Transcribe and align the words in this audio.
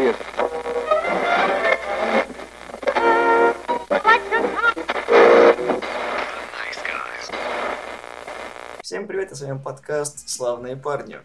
serious. 0.00 0.16
Всем 8.82 9.06
привет, 9.06 9.26
это 9.26 9.36
с 9.36 9.42
вами 9.42 9.58
подкаст 9.62 10.28
«Славные 10.28 10.76
парни». 10.76 11.20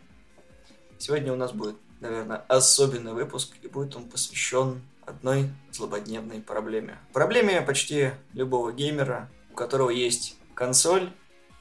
Сегодня 0.98 1.34
у 1.34 1.36
нас 1.36 1.52
будет, 1.52 1.78
наверное, 2.00 2.44
особенный 2.48 3.13
выпуск, 3.13 3.56
и 3.62 3.67
будет 3.67 3.96
он 3.96 4.10
посвящен 4.10 4.81
одной 5.05 5.49
злободневной 5.71 6.42
проблеме. 6.42 6.97
Проблеме 7.13 7.62
почти 7.62 8.12
любого 8.33 8.71
геймера, 8.71 9.29
у 9.51 9.55
которого 9.55 9.89
есть 9.89 10.37
консоль, 10.53 11.12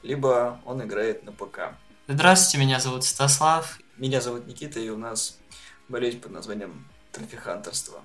либо 0.03 0.59
он 0.65 0.83
играет 0.83 1.23
на 1.23 1.31
ПК. 1.31 1.75
Здравствуйте, 2.07 2.63
меня 2.63 2.79
зовут 2.79 3.03
Стаслав. 3.03 3.79
Меня 3.97 4.21
зовут 4.21 4.45
Никита, 4.45 4.79
и 4.79 4.89
у 4.89 4.97
нас 4.97 5.39
болезнь 5.87 6.19
под 6.19 6.31
названием 6.31 6.85
трофихантерство. 7.15 8.01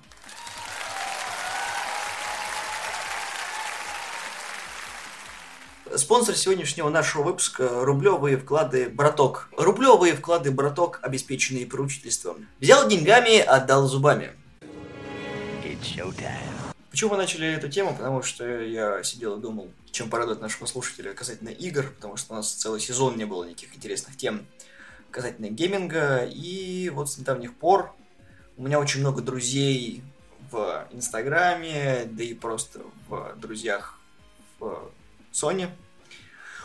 Спонсор 5.93 6.35
сегодняшнего 6.35 6.89
нашего 6.89 7.23
выпуска– 7.23 7.67
рублевые 7.83 8.37
вклады 8.37 8.87
«Браток». 8.89 9.49
Рублевые 9.57 10.15
вклады 10.15 10.49
«Браток», 10.49 10.99
обеспеченные 11.01 11.65
поручительством. 11.65 12.47
Взял 12.61 12.87
деньгами, 12.87 13.39
отдал 13.39 13.87
зубами. 13.87 14.31
Почему 16.89 17.11
мы 17.11 17.17
начали 17.17 17.47
эту 17.47 17.67
тему? 17.67 17.93
Потому 17.93 18.23
что 18.23 18.45
я 18.61 19.03
сидел 19.03 19.37
и 19.37 19.41
думал, 19.41 19.69
чем 19.91 20.09
порадовать 20.09 20.39
нашего 20.39 20.65
слушателя 20.65 21.13
касательно 21.13 21.49
игр, 21.49 21.91
потому 21.95 22.15
что 22.15 22.33
у 22.33 22.35
нас 22.37 22.53
целый 22.53 22.79
сезон 22.79 23.17
не 23.17 23.25
было 23.25 23.43
никаких 23.43 23.75
интересных 23.75 24.15
тем 24.15 24.45
касательно 25.09 25.49
гейминга. 25.49 26.25
И 26.25 26.89
вот 26.89 27.11
с 27.11 27.17
недавних 27.17 27.53
пор 27.55 27.93
у 28.57 28.63
меня 28.63 28.79
очень 28.79 28.99
много 28.99 29.21
друзей 29.21 30.03
в 30.51 30.87
Инстаграме, 30.91 32.05
да 32.05 32.23
и 32.23 32.33
просто 32.33 32.81
в 33.07 33.35
друзьях 33.37 33.99
в 34.59 34.91
Sony. 35.31 35.69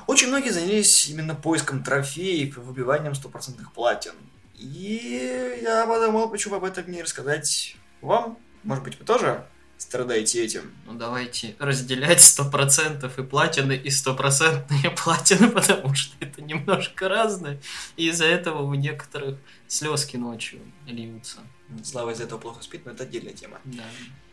Очень 0.07 0.29
многие 0.29 0.51
занялись 0.51 1.09
именно 1.09 1.35
поиском 1.35 1.83
трофеев 1.83 2.57
и 2.57 2.61
выбиванием 2.61 3.15
стопроцентных 3.15 3.73
платин. 3.73 4.15
И 4.55 5.61
я 5.63 5.87
подумал, 5.87 6.29
почему 6.31 6.57
об 6.57 6.65
этом 6.65 6.91
не 6.91 7.03
рассказать 7.03 7.77
вам. 8.01 8.39
Может 8.63 8.85
быть, 8.85 8.99
вы 8.99 9.05
тоже 9.05 9.47
страдаете 9.79 10.45
этим? 10.45 10.75
Ну 10.87 10.95
давайте 10.95 11.57
разделять 11.59 12.21
сто 12.21 12.49
процентов 12.49 13.19
и 13.19 13.23
платины, 13.23 13.75
и 13.75 13.91
стопроцентные 13.91 14.91
платины, 14.97 15.49
потому 15.49 15.95
что 15.95 16.17
это 16.21 16.43
немножко 16.43 17.09
разное. 17.09 17.61
И 17.97 18.09
из-за 18.09 18.27
этого 18.27 18.63
у 18.63 18.75
некоторых 18.75 19.39
слезки 19.69 20.17
ночью 20.17 20.61
льются. 20.87 21.39
Слава 21.83 22.11
из 22.11 22.21
этого 22.21 22.39
плохо 22.39 22.63
спит, 22.63 22.85
но 22.85 22.93
это 22.93 23.03
отдельная 23.03 23.33
тема. 23.33 23.61
Да. 23.65 23.83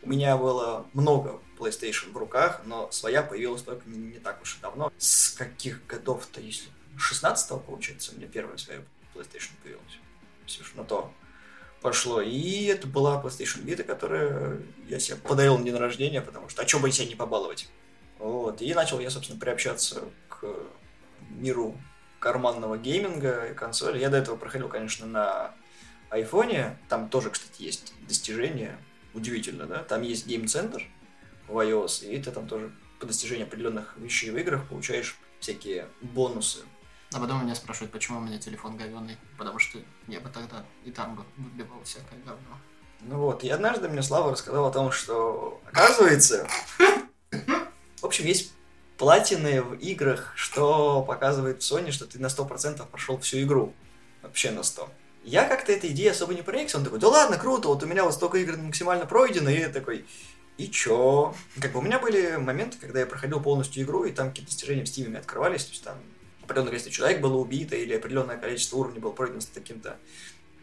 У 0.02 0.08
меня 0.08 0.36
было 0.36 0.86
много 0.92 1.40
PlayStation 1.58 2.12
в 2.12 2.16
руках, 2.16 2.62
но 2.64 2.90
своя 2.92 3.22
появилась 3.22 3.62
только 3.62 3.88
не, 3.88 3.98
не 3.98 4.18
так 4.18 4.40
уж 4.42 4.56
и 4.56 4.60
давно. 4.60 4.92
С 4.98 5.30
каких 5.30 5.84
годов-то, 5.86 6.40
если 6.40 6.68
16-го, 6.96 7.58
получается, 7.58 8.12
у 8.12 8.16
меня 8.16 8.28
первая 8.28 8.56
своя 8.56 8.80
PlayStation 9.14 9.50
появилась. 9.62 9.98
Все 10.46 10.62
ж 10.62 10.72
на 10.74 10.84
то 10.84 11.12
пошло. 11.84 12.22
И 12.22 12.64
это 12.64 12.86
была 12.86 13.20
PlayStation 13.22 13.62
Vita, 13.62 13.84
которую 13.84 14.66
я 14.88 14.98
себе 14.98 15.18
подарил 15.18 15.58
на 15.58 15.64
день 15.64 15.76
рождения, 15.76 16.22
потому 16.22 16.48
что 16.48 16.62
а 16.62 16.66
что 16.66 16.78
бы 16.78 16.90
себя 16.90 17.06
не 17.08 17.14
побаловать. 17.14 17.68
Вот. 18.18 18.62
И 18.62 18.72
начал 18.72 19.00
я, 19.00 19.10
собственно, 19.10 19.38
приобщаться 19.38 20.02
к 20.30 20.46
миру 21.28 21.76
карманного 22.20 22.78
гейминга 22.78 23.48
и 23.50 23.54
консоли. 23.54 23.98
Я 23.98 24.08
до 24.08 24.16
этого 24.16 24.36
проходил, 24.36 24.70
конечно, 24.70 25.06
на 25.06 25.54
айфоне. 26.08 26.78
Там 26.88 27.10
тоже, 27.10 27.28
кстати, 27.28 27.60
есть 27.60 27.92
достижения. 28.08 28.78
Удивительно, 29.12 29.66
да? 29.66 29.82
Там 29.82 30.00
есть 30.00 30.26
гейм-центр 30.26 30.82
в 31.48 31.58
iOS, 31.58 32.08
и 32.08 32.18
ты 32.18 32.30
там 32.30 32.48
тоже 32.48 32.72
по 32.98 33.04
достижению 33.04 33.46
определенных 33.46 33.94
вещей 33.98 34.30
в 34.30 34.38
играх 34.38 34.66
получаешь 34.70 35.18
всякие 35.38 35.88
бонусы. 36.00 36.60
А 37.12 37.20
потом 37.20 37.44
меня 37.44 37.54
спрашивают, 37.54 37.92
почему 37.92 38.18
у 38.18 38.20
меня 38.20 38.38
телефон 38.38 38.76
говенный, 38.76 39.16
потому 39.38 39.58
что 39.58 39.78
я 40.08 40.20
бы 40.20 40.28
тогда 40.30 40.64
и 40.84 40.90
там 40.90 41.14
бы 41.14 41.24
выбивал 41.36 41.82
всякое 41.84 42.18
говно. 42.24 42.58
Ну 43.02 43.18
вот, 43.18 43.44
и 43.44 43.48
однажды 43.50 43.88
мне 43.88 44.02
Слава 44.02 44.32
рассказал 44.32 44.66
о 44.66 44.72
том, 44.72 44.90
что, 44.90 45.60
оказывается, 45.66 46.48
в 47.30 48.04
общем, 48.06 48.24
есть 48.24 48.52
платины 48.98 49.62
в 49.62 49.74
играх, 49.74 50.32
что 50.34 51.02
показывает 51.02 51.62
в 51.62 51.70
Sony, 51.70 51.90
что 51.90 52.06
ты 52.06 52.18
на 52.18 52.26
100% 52.26 52.86
прошел 52.88 53.18
всю 53.18 53.42
игру. 53.42 53.74
Вообще 54.22 54.50
на 54.50 54.62
100. 54.62 54.88
Я 55.24 55.46
как-то 55.46 55.72
этой 55.72 55.90
идеей 55.90 56.10
особо 56.10 56.34
не 56.34 56.42
проникся. 56.42 56.78
Он 56.78 56.84
такой, 56.84 56.98
да 56.98 57.08
ладно, 57.08 57.38
круто, 57.38 57.68
вот 57.68 57.82
у 57.82 57.86
меня 57.86 58.04
вот 58.04 58.14
столько 58.14 58.38
игр 58.38 58.56
максимально 58.56 59.06
пройдено, 59.06 59.50
и 59.50 59.58
я 59.58 59.68
такой, 59.68 60.06
и 60.56 60.68
чё? 60.68 61.34
Как 61.60 61.72
бы 61.72 61.80
у 61.80 61.82
меня 61.82 61.98
были 61.98 62.36
моменты, 62.36 62.78
когда 62.78 63.00
я 63.00 63.06
проходил 63.06 63.40
полностью 63.40 63.82
игру, 63.82 64.04
и 64.04 64.12
там 64.12 64.30
какие-то 64.30 64.50
достижения 64.50 64.84
в 64.84 65.08
мне 65.08 65.18
открывались, 65.18 65.64
то 65.64 65.70
есть 65.70 65.84
там 65.84 65.98
определенное 66.44 66.70
количество 66.70 66.92
человек 66.92 67.20
было 67.20 67.36
убито, 67.36 67.76
или 67.76 67.94
определенное 67.94 68.36
количество 68.36 68.76
уровней 68.76 69.00
было 69.00 69.12
пройдено 69.12 69.40
с 69.40 69.46
таким-то 69.46 69.96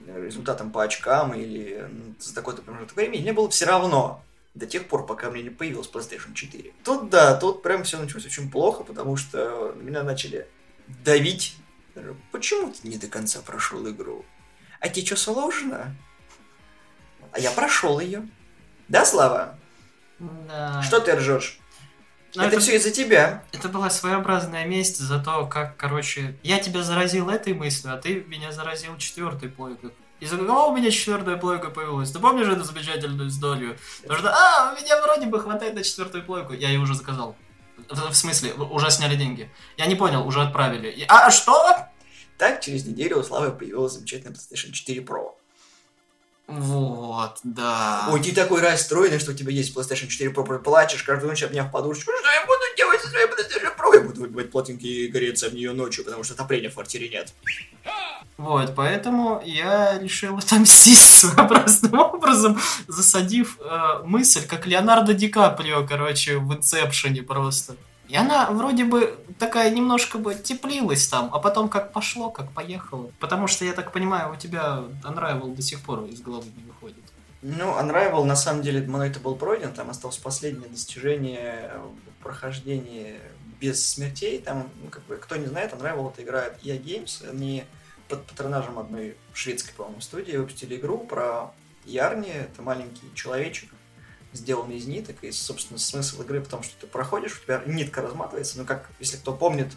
результатом 0.08 0.72
по 0.72 0.84
очкам, 0.84 1.34
или 1.34 1.90
за 2.20 2.34
такой-то 2.34 2.62
промежуток 2.62 2.96
времени, 2.96 3.22
мне 3.22 3.34
было 3.34 3.50
все 3.50 3.66
равно. 3.66 4.24
До 4.54 4.66
тех 4.66 4.88
пор, 4.88 5.06
пока 5.06 5.30
меня 5.30 5.44
не 5.46 5.50
появилась 5.50 5.90
PlayStation 5.90 6.34
4. 6.34 6.74
Тут 6.84 7.10
да, 7.10 7.36
тут 7.38 7.64
прям 7.64 7.84
все 7.84 7.98
началось 7.98 8.26
очень 8.26 8.52
плохо, 8.52 8.84
потому 8.84 9.16
что 9.16 9.74
меня 9.80 10.04
начали 10.04 10.48
давить. 11.06 11.56
Почему 12.32 12.72
ты 12.72 12.88
не 12.88 12.98
до 12.98 13.08
конца 13.08 13.40
прошел 13.42 13.88
игру? 13.90 14.26
А 14.82 14.90
тебе 14.90 15.06
что, 15.06 15.16
сложно? 15.16 15.96
А 17.32 17.40
я 17.40 17.52
прошел 17.52 18.00
ее. 18.02 18.28
Да, 18.90 19.06
Слава? 19.06 19.58
Да. 20.20 20.82
Что 20.84 21.00
ты 21.00 21.16
ржешь? 21.16 21.61
Ну, 22.36 22.44
это, 22.44 22.52
это- 22.56 22.60
все 22.62 22.76
из-за 22.76 22.92
тебя. 22.92 23.44
Это 23.52 23.68
была 23.70 23.90
своеобразная 23.90 24.66
месть 24.66 24.98
за 25.00 25.20
то, 25.20 25.46
как, 25.48 25.76
короче, 25.78 26.38
я 26.44 26.60
тебя 26.60 26.84
заразил 26.84 27.30
этой 27.30 27.54
мыслью, 27.54 27.94
а 27.94 27.98
ты 27.98 28.24
меня 28.28 28.52
заразил 28.52 28.98
четвертой 28.98 29.50
плойкой. 29.50 29.92
Из-за 30.20 30.38
кого 30.38 30.70
у 30.70 30.76
меня 30.78 30.92
четвертая 30.92 31.36
плойка 31.38 31.70
появилась? 31.72 32.12
Ты 32.12 32.20
помнишь 32.20 32.48
эту 32.48 32.64
замечательную 32.64 33.30
историю? 33.30 33.76
Потому 34.04 34.20
что, 34.20 34.30
а, 34.32 34.72
у 34.72 34.80
меня 34.80 35.02
вроде 35.02 35.26
бы 35.26 35.40
хватает 35.40 35.74
на 35.74 35.84
четвертую 35.84 36.24
плойку. 36.24 36.54
Я 36.54 36.70
ее 36.70 36.80
уже 36.80 36.94
заказал. 36.94 37.36
В 37.90 38.14
смысле, 38.14 38.54
уже 38.54 38.92
сняли 38.92 39.16
деньги. 39.16 39.52
Я 39.78 39.88
не 39.88 39.96
понял, 39.96 40.26
уже 40.28 40.42
отправили. 40.42 41.06
А, 41.08 41.32
что? 41.32 41.76
Так, 42.38 42.62
через 42.62 42.86
неделю 42.86 43.20
у 43.20 43.24
Славы 43.24 43.52
появилась 43.52 43.94
замечательная 43.94 44.34
PlayStation 44.34 44.72
4 44.72 45.02
Pro. 45.02 45.32
Вот, 46.48 47.40
да. 47.44 48.08
Ой, 48.12 48.22
ты 48.22 48.34
такой 48.34 48.62
расстроенный, 48.62 49.20
что 49.20 49.32
у 49.32 49.34
тебя 49.34 49.52
есть 49.52 49.76
PlayStation 49.76 50.08
4 50.08 50.32
Pro, 50.32 50.60
плачешь 50.60 51.04
каждую 51.04 51.30
ночь, 51.30 51.44
обняв 51.44 51.72
подушечку. 51.72 52.12
Что 52.12 52.30
я 52.30 52.46
буду 52.46 52.62
делать 52.76 53.02
со 53.02 53.08
своей 53.08 53.26
PlayStation 53.28 53.76
Pro? 53.78 53.96
Я 53.96 54.02
буду 54.02 54.22
выбивать 54.22 54.52
плотинки 54.52 54.86
и 54.86 55.08
гореться 55.08 55.50
в 55.50 55.54
нее 55.54 55.72
ночью, 55.72 56.04
потому 56.04 56.24
что 56.24 56.34
отопления 56.34 56.70
в 56.70 56.74
квартире 56.74 57.10
нет. 57.10 57.34
Вот, 58.38 58.74
поэтому 58.76 59.42
я 59.46 60.00
решил 60.00 60.38
отомстить 60.38 60.98
своеобразным 61.00 62.00
образом, 62.00 62.60
засадив 62.88 63.58
э, 63.60 64.04
мысль, 64.04 64.46
как 64.48 64.66
Леонардо 64.66 65.14
Ди 65.14 65.30
Каприо, 65.30 65.86
короче, 65.88 66.38
в 66.38 66.54
инцепшене 66.54 67.22
просто. 67.22 67.76
И 68.12 68.16
она 68.18 68.52
вроде 68.52 68.84
бы 68.84 69.18
такая 69.40 69.70
немножко 69.70 70.18
бы 70.18 70.36
теплилась 70.36 71.08
там, 71.08 71.30
а 71.34 71.40
потом 71.40 71.70
как 71.70 71.94
пошло, 71.94 72.30
как 72.30 72.52
поехало. 72.52 73.10
Потому 73.22 73.48
что, 73.48 73.64
я 73.64 73.72
так 73.72 73.94
понимаю, 73.94 74.34
у 74.34 74.36
тебя 74.36 74.84
Unravel 75.06 75.56
до 75.56 75.62
сих 75.62 75.80
пор 75.80 76.04
из 76.04 76.20
головы 76.20 76.48
не 76.58 76.64
выходит. 76.64 77.06
Ну, 77.42 77.72
Unravel, 77.80 78.26
на 78.26 78.36
самом 78.36 78.64
деле, 78.64 78.86
мной 78.86 79.08
это 79.08 79.22
был 79.22 79.36
пройден, 79.36 79.72
там 79.72 79.90
осталось 79.90 80.18
последнее 80.18 80.68
достижение 80.68 81.72
в 82.20 82.24
прохождении 82.24 83.18
без 83.62 83.88
смертей. 83.88 84.40
Там, 84.40 84.68
ну, 84.84 84.90
как 84.90 85.06
бы, 85.06 85.16
кто 85.16 85.38
не 85.38 85.46
знает, 85.46 85.72
Unravel 85.72 86.12
это 86.12 86.22
играет 86.22 86.58
EA 86.64 86.84
Games, 86.84 87.26
они 87.30 87.64
под 88.10 88.26
патронажем 88.26 88.78
одной 88.78 89.16
шведской, 89.34 89.74
по-моему, 89.74 90.02
студии 90.02 90.36
выпустили 90.36 90.76
игру 90.76 90.98
про 90.98 91.54
Ярни, 91.86 92.30
это 92.30 92.62
маленький 92.62 93.10
человечек, 93.16 93.70
сделанный 94.34 94.78
из 94.78 94.88
ниток, 94.88 95.18
и, 95.24 95.32
собственно, 95.32 95.80
смысл 95.80 96.22
игры 96.22 96.40
в 96.40 96.48
том, 96.48 96.64
что 96.64 96.74
ты 96.80 96.88
проходишь, 96.88 97.40
у 97.40 97.44
тебя 97.44 97.62
нитка 97.66 98.02
разматывается, 98.02 98.58
ну, 98.58 98.66
как, 98.66 98.90
если 99.00 99.18
кто 99.18 99.34
помнит 99.34 99.72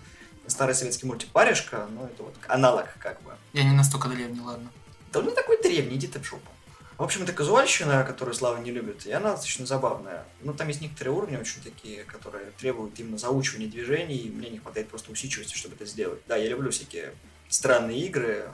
старый 0.46 0.74
советский 0.74 1.06
мультик 1.06 1.30
«Паришка», 1.30 1.86
ну, 1.90 2.04
это 2.04 2.22
вот 2.22 2.34
аналог, 2.48 2.86
как 2.98 3.20
бы. 3.22 3.34
Я 3.52 3.64
не 3.64 3.74
настолько 3.74 4.08
древний, 4.08 4.40
ладно. 4.40 4.70
Да 5.12 5.20
он 5.20 5.26
не 5.26 5.32
такой 5.32 5.60
древний, 5.62 5.96
иди 5.96 6.06
ты 6.06 6.20
в 6.20 6.24
жопу. 6.24 6.50
В 6.96 7.02
общем, 7.02 7.24
это 7.24 7.32
казуальщина, 7.32 8.04
которую 8.04 8.34
Слава 8.34 8.58
не 8.58 8.70
любит, 8.70 9.04
и 9.04 9.10
она 9.10 9.32
достаточно 9.32 9.66
забавная. 9.66 10.24
Ну, 10.42 10.54
там 10.54 10.68
есть 10.68 10.80
некоторые 10.80 11.14
уровни 11.14 11.36
очень 11.36 11.60
такие, 11.60 12.04
которые 12.04 12.52
требуют 12.52 12.98
именно 13.00 13.18
заучивания 13.18 13.66
движений, 13.66 14.16
и 14.16 14.30
мне 14.30 14.48
не 14.48 14.58
хватает 14.58 14.88
просто 14.88 15.10
усидчивости, 15.10 15.56
чтобы 15.56 15.74
это 15.74 15.86
сделать. 15.86 16.20
Да, 16.28 16.36
я 16.36 16.48
люблю 16.48 16.70
всякие 16.70 17.14
странные 17.48 17.98
игры, 17.98 18.48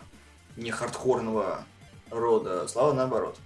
не 0.56 0.70
хардкорного 0.70 1.66
рода, 2.10 2.66
Слава 2.66 2.94
наоборот. 2.94 3.38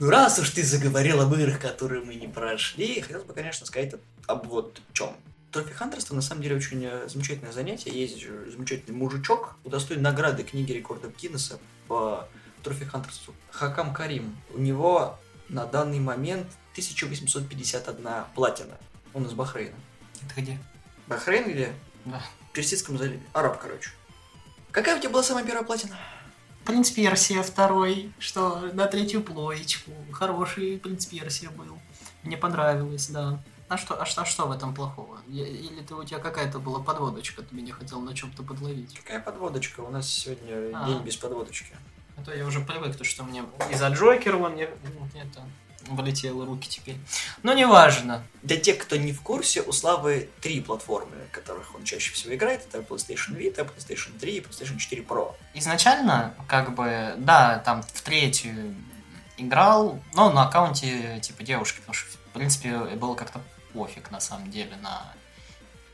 Ну, 0.00 0.10
раз 0.10 0.38
уж 0.38 0.50
ты 0.50 0.62
заговорил 0.62 1.20
об 1.20 1.34
играх, 1.34 1.60
которые 1.60 2.04
мы 2.04 2.14
не 2.14 2.28
прошли, 2.28 3.00
хотелось 3.00 3.24
бы, 3.24 3.34
конечно, 3.34 3.66
сказать 3.66 3.94
об 4.26 4.46
вот 4.46 4.80
чем. 4.92 5.16
Трофи-хантерство 5.50 6.14
на 6.14 6.22
самом 6.22 6.42
деле 6.42 6.56
очень 6.56 6.84
э, 6.84 7.08
замечательное 7.08 7.52
занятие. 7.52 7.90
Есть 7.90 8.22
замечательный 8.22 8.94
мужичок, 8.94 9.56
удостоен 9.64 10.02
награды 10.02 10.44
книги 10.44 10.72
рекордов 10.72 11.16
Гиннесса 11.16 11.58
по 11.88 12.28
трофи-хантерству. 12.62 13.34
Хакам 13.50 13.92
Карим. 13.92 14.36
У 14.54 14.58
него 14.58 15.18
на 15.48 15.66
данный 15.66 15.98
момент 15.98 16.46
1851 16.72 18.08
платина. 18.34 18.78
Он 19.14 19.26
из 19.26 19.32
Бахрейна. 19.32 19.74
Это 20.22 20.40
где? 20.40 20.58
Бахрейн 21.08 21.50
или? 21.50 21.72
Да. 22.04 22.22
В 22.50 22.52
Персидском 22.52 22.98
заливе. 22.98 23.22
Араб, 23.32 23.58
короче. 23.58 23.90
Какая 24.70 24.96
у 24.96 25.00
тебя 25.00 25.10
была 25.10 25.22
самая 25.22 25.44
первая 25.44 25.64
платина? 25.64 25.98
Принц 26.68 26.90
Персия 26.90 27.42
второй, 27.42 28.12
что 28.18 28.58
на 28.74 28.84
третью 28.84 29.22
плоечку. 29.22 29.90
Хороший 30.12 30.76
принц 30.76 31.06
Персия 31.06 31.48
был. 31.48 31.78
Мне 32.22 32.36
понравилось, 32.36 33.08
да. 33.08 33.42
А 33.68 33.78
что, 33.78 33.98
а 33.98 34.04
что, 34.04 34.20
а 34.20 34.24
что 34.26 34.46
в 34.46 34.52
этом 34.52 34.74
плохого? 34.74 35.18
Я- 35.28 35.46
Или 35.46 35.80
ты 35.80 35.94
у 35.94 36.04
тебя 36.04 36.18
какая-то 36.18 36.58
была 36.58 36.80
подводочка, 36.80 37.40
ты 37.40 37.54
меня 37.56 37.72
хотел 37.72 38.02
на 38.02 38.14
чем-то 38.14 38.42
подловить? 38.42 38.94
Какая 38.98 39.18
подводочка? 39.18 39.80
У 39.80 39.90
нас 39.90 40.10
сегодня 40.10 40.70
А. 40.74 40.86
день 40.88 41.00
без 41.00 41.16
подводочки. 41.16 41.74
А 42.18 42.22
то 42.22 42.34
я 42.34 42.44
уже 42.44 42.60
привык, 42.60 42.94
то, 42.96 43.04
что 43.04 43.24
мне 43.24 43.44
из-за 43.70 43.88
Джокера 43.88 44.36
он 44.36 44.52
мне 44.52 44.68
ну, 44.84 45.08
это 45.18 45.40
вылетело 45.86 46.44
руки 46.44 46.68
теперь. 46.68 46.96
Но 47.42 47.52
неважно. 47.54 48.22
Для 48.42 48.56
тех, 48.56 48.78
кто 48.78 48.96
не 48.96 49.12
в 49.12 49.22
курсе, 49.22 49.62
у 49.62 49.72
Славы 49.72 50.28
три 50.40 50.60
платформы, 50.60 51.16
которых 51.32 51.74
он 51.74 51.84
чаще 51.84 52.12
всего 52.12 52.34
играет. 52.34 52.66
Это 52.66 52.78
PlayStation 52.78 53.36
Vita, 53.36 53.68
PlayStation 53.68 54.18
3 54.18 54.36
и 54.36 54.40
PlayStation 54.40 54.78
4 54.78 55.02
Pro. 55.02 55.34
Изначально, 55.54 56.34
как 56.46 56.74
бы, 56.74 57.14
да, 57.18 57.58
там 57.58 57.82
в 57.82 58.02
третью 58.02 58.74
играл, 59.36 60.00
но 60.14 60.30
на 60.30 60.46
аккаунте 60.48 61.20
типа 61.20 61.42
девушки, 61.42 61.78
потому 61.78 61.94
что, 61.94 62.10
в 62.10 62.32
принципе, 62.32 62.76
было 62.96 63.14
как-то 63.14 63.40
пофиг 63.72 64.10
на 64.10 64.20
самом 64.20 64.50
деле 64.50 64.76
на 64.82 65.12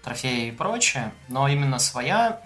трофеи 0.02 0.48
и 0.48 0.52
прочее, 0.52 1.12
но 1.28 1.48
именно 1.48 1.78
своя 1.78 2.40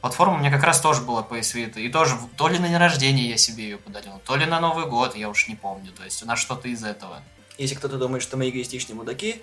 платформа 0.00 0.34
у 0.34 0.38
меня 0.38 0.50
как 0.50 0.62
раз 0.64 0.80
тоже 0.80 1.02
была 1.02 1.22
PS 1.22 1.54
Vita, 1.54 1.80
и 1.80 1.88
тоже 1.88 2.16
то 2.36 2.48
ли 2.48 2.58
на 2.58 2.68
день 2.68 2.76
рождения 2.76 3.28
я 3.28 3.36
себе 3.36 3.64
ее 3.64 3.78
подарил, 3.78 4.20
то 4.24 4.36
ли 4.36 4.46
на 4.46 4.60
Новый 4.60 4.86
год, 4.86 5.16
я 5.16 5.28
уж 5.28 5.48
не 5.48 5.54
помню, 5.54 5.92
то 5.92 6.04
есть 6.04 6.24
на 6.24 6.36
что-то 6.36 6.68
из 6.68 6.84
этого. 6.84 7.22
Если 7.58 7.74
кто-то 7.74 7.98
думает, 7.98 8.22
что 8.22 8.36
мы 8.36 8.48
эгоистичные 8.48 8.96
мудаки, 8.96 9.42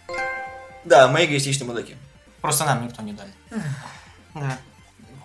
да, 0.85 1.07
мы 1.07 1.25
эгоистичные 1.25 1.67
мудаки. 1.67 1.95
Просто 2.41 2.65
нам 2.65 2.85
никто 2.85 3.01
не 3.01 3.13
дали. 3.13 3.33
Да. 4.33 4.57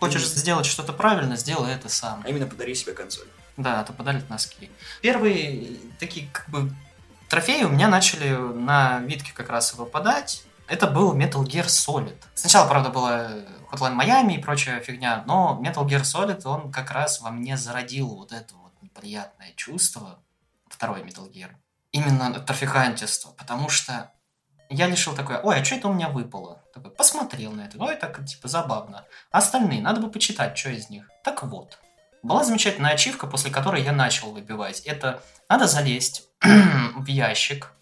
Хочешь 0.00 0.26
сделать 0.26 0.66
что-то 0.66 0.92
правильно, 0.92 1.36
сделай 1.36 1.72
это 1.72 1.88
сам. 1.88 2.22
А 2.24 2.28
именно 2.28 2.46
подари 2.46 2.74
себе 2.74 2.92
консоль. 2.92 3.28
Да, 3.56 3.80
а 3.80 3.84
то 3.84 3.92
подарят 3.92 4.28
носки. 4.28 4.70
Первые 5.02 5.76
такие 6.00 6.28
как 6.32 6.48
бы 6.48 6.72
трофеи 7.28 7.62
у 7.62 7.68
меня 7.68 7.88
начали 7.88 8.30
на 8.30 8.98
Витке 9.00 9.32
как 9.32 9.50
раз 9.50 9.74
выпадать. 9.74 10.44
Это 10.66 10.86
был 10.86 11.16
Metal 11.16 11.44
Gear 11.44 11.66
Solid. 11.66 12.16
Сначала, 12.34 12.66
правда, 12.66 12.88
была 12.88 13.30
Hotline 13.72 13.98
Miami 13.98 14.34
и 14.34 14.38
прочая 14.38 14.80
фигня, 14.80 15.24
но 15.26 15.60
Metal 15.62 15.86
Gear 15.86 16.02
Solid, 16.02 16.46
он 16.46 16.70
как 16.70 16.90
раз 16.90 17.20
во 17.20 17.30
мне 17.30 17.56
зародил 17.56 18.08
вот 18.08 18.32
это 18.32 18.54
вот 18.54 18.72
неприятное 18.82 19.52
чувство, 19.56 20.18
второй 20.68 21.02
Metal 21.02 21.30
Gear, 21.30 21.50
именно 21.90 22.38
трофихантиство, 22.40 23.30
потому 23.30 23.68
что 23.70 24.12
я 24.68 24.88
решил 24.88 25.14
такое, 25.14 25.40
ой, 25.40 25.60
а 25.60 25.64
что 25.64 25.76
это 25.76 25.88
у 25.88 25.92
меня 25.92 26.08
выпало? 26.08 26.62
Такой, 26.74 26.90
посмотрел 26.90 27.52
на 27.52 27.62
это, 27.62 27.78
ой, 27.78 27.96
так, 27.96 28.24
типа, 28.24 28.48
забавно. 28.48 29.06
А 29.30 29.38
остальные, 29.38 29.82
надо 29.82 30.00
бы 30.00 30.10
почитать, 30.10 30.56
что 30.56 30.70
из 30.70 30.88
них. 30.88 31.08
Так 31.24 31.42
вот, 31.42 31.78
была 32.22 32.44
замечательная 32.44 32.92
ачивка, 32.92 33.26
после 33.26 33.50
которой 33.50 33.82
я 33.82 33.92
начал 33.92 34.32
выбивать. 34.32 34.80
Это 34.80 35.22
надо 35.48 35.66
залезть 35.66 36.28
в 36.40 37.06
ящик 37.06 37.72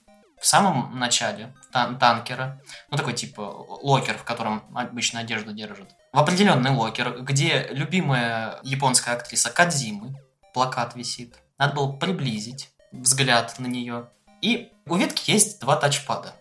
в 0.41 0.47
самом 0.47 0.99
начале 0.99 1.55
тан- 1.73 1.99
танкера, 1.99 2.61
ну 2.91 2.97
такой 2.97 3.13
типа 3.13 3.41
locker, 3.41 4.17
в 4.17 4.25
котором 4.25 4.65
обычно 4.75 5.21
одежду 5.21 5.53
держат. 5.53 5.95
В 6.13 6.19
определенный 6.19 6.71
locker, 6.71 7.21
где 7.23 7.69
любимая 7.71 8.59
японская 8.63 9.17
актриса 9.17 9.51
Кодзимы, 9.51 10.15
плакат 10.55 10.97
висит. 10.97 11.37
Надо 11.59 11.75
было 11.75 11.93
приблизить 11.93 12.71
взгляд 12.91 13.59
на 13.59 13.67
нее. 13.67 14.09
И 14.41 14.73
у 14.87 14.97
ветки 14.97 15.31
есть 15.31 15.61
два 15.61 15.77
тачпада, 15.77 16.35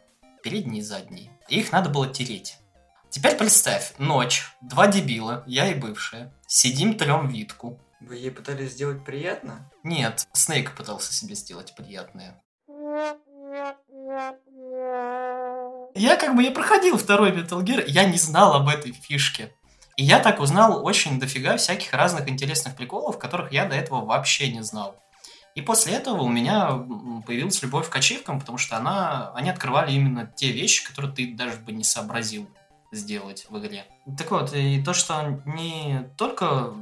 передний 0.44 0.80
и 0.80 0.82
задний. 0.82 1.30
И 1.50 1.60
их 1.60 1.72
надо 1.74 1.90
было 1.90 2.08
тереть. 2.08 2.58
Теперь 3.10 3.36
представь, 3.36 3.94
ночь, 3.98 4.48
два 4.62 4.88
дебила, 4.88 5.44
я 5.46 5.68
и 5.68 5.74
бывшая, 5.74 6.32
сидим 6.48 6.98
трем 6.98 7.28
Витку, 7.28 7.80
Вы 8.00 8.16
ей 8.16 8.32
пытались 8.32 8.72
сделать 8.74 9.04
приятно? 9.04 9.70
нет, 9.84 10.26
Снейк 10.32 10.76
пытался 10.76 11.12
себе 11.14 11.36
сделать 11.36 11.76
приятное. 11.76 12.42
Я 15.96 16.16
как 16.18 16.36
бы, 16.36 16.44
я 16.44 16.52
проходил 16.52 16.98
второй 16.98 17.32
Metal 17.32 17.62
Gear, 17.62 17.84
я 17.88 18.06
не 18.06 18.18
знал 18.18 18.54
об 18.54 18.68
этой 18.68 18.92
фишке. 18.92 19.54
И 19.98 20.04
я 20.04 20.20
так 20.20 20.40
узнал 20.40 20.86
очень 20.86 21.20
дофига 21.20 21.58
всяких 21.58 21.94
разных 21.94 22.30
интересных 22.30 22.76
приколов, 22.76 23.20
которых 23.20 23.52
я 23.52 23.66
до 23.66 23.76
этого 23.76 24.06
вообще 24.06 24.52
не 24.52 24.64
знал. 24.64 24.96
И 25.56 25.62
после 25.62 25.94
этого 25.94 26.22
у 26.22 26.30
меня 26.30 26.72
появилась 27.26 27.62
любовь 27.62 27.90
к 27.90 27.96
ачивкам, 27.96 28.40
потому 28.40 28.58
что 28.58 28.78
она, 28.78 29.32
они 29.36 29.50
открывали 29.50 29.92
именно 29.92 30.26
те 30.26 30.52
вещи, 30.52 30.88
которые 30.88 31.14
ты 31.14 31.34
даже 31.34 31.58
бы 31.58 31.72
не 31.72 31.84
сообразил 31.84 32.50
сделать 32.92 33.46
в 33.50 33.60
игре. 33.60 33.86
Так 34.18 34.32
вот, 34.32 34.54
и 34.54 34.82
то, 34.82 34.94
что 34.94 35.42
не 35.46 36.10
только, 36.18 36.74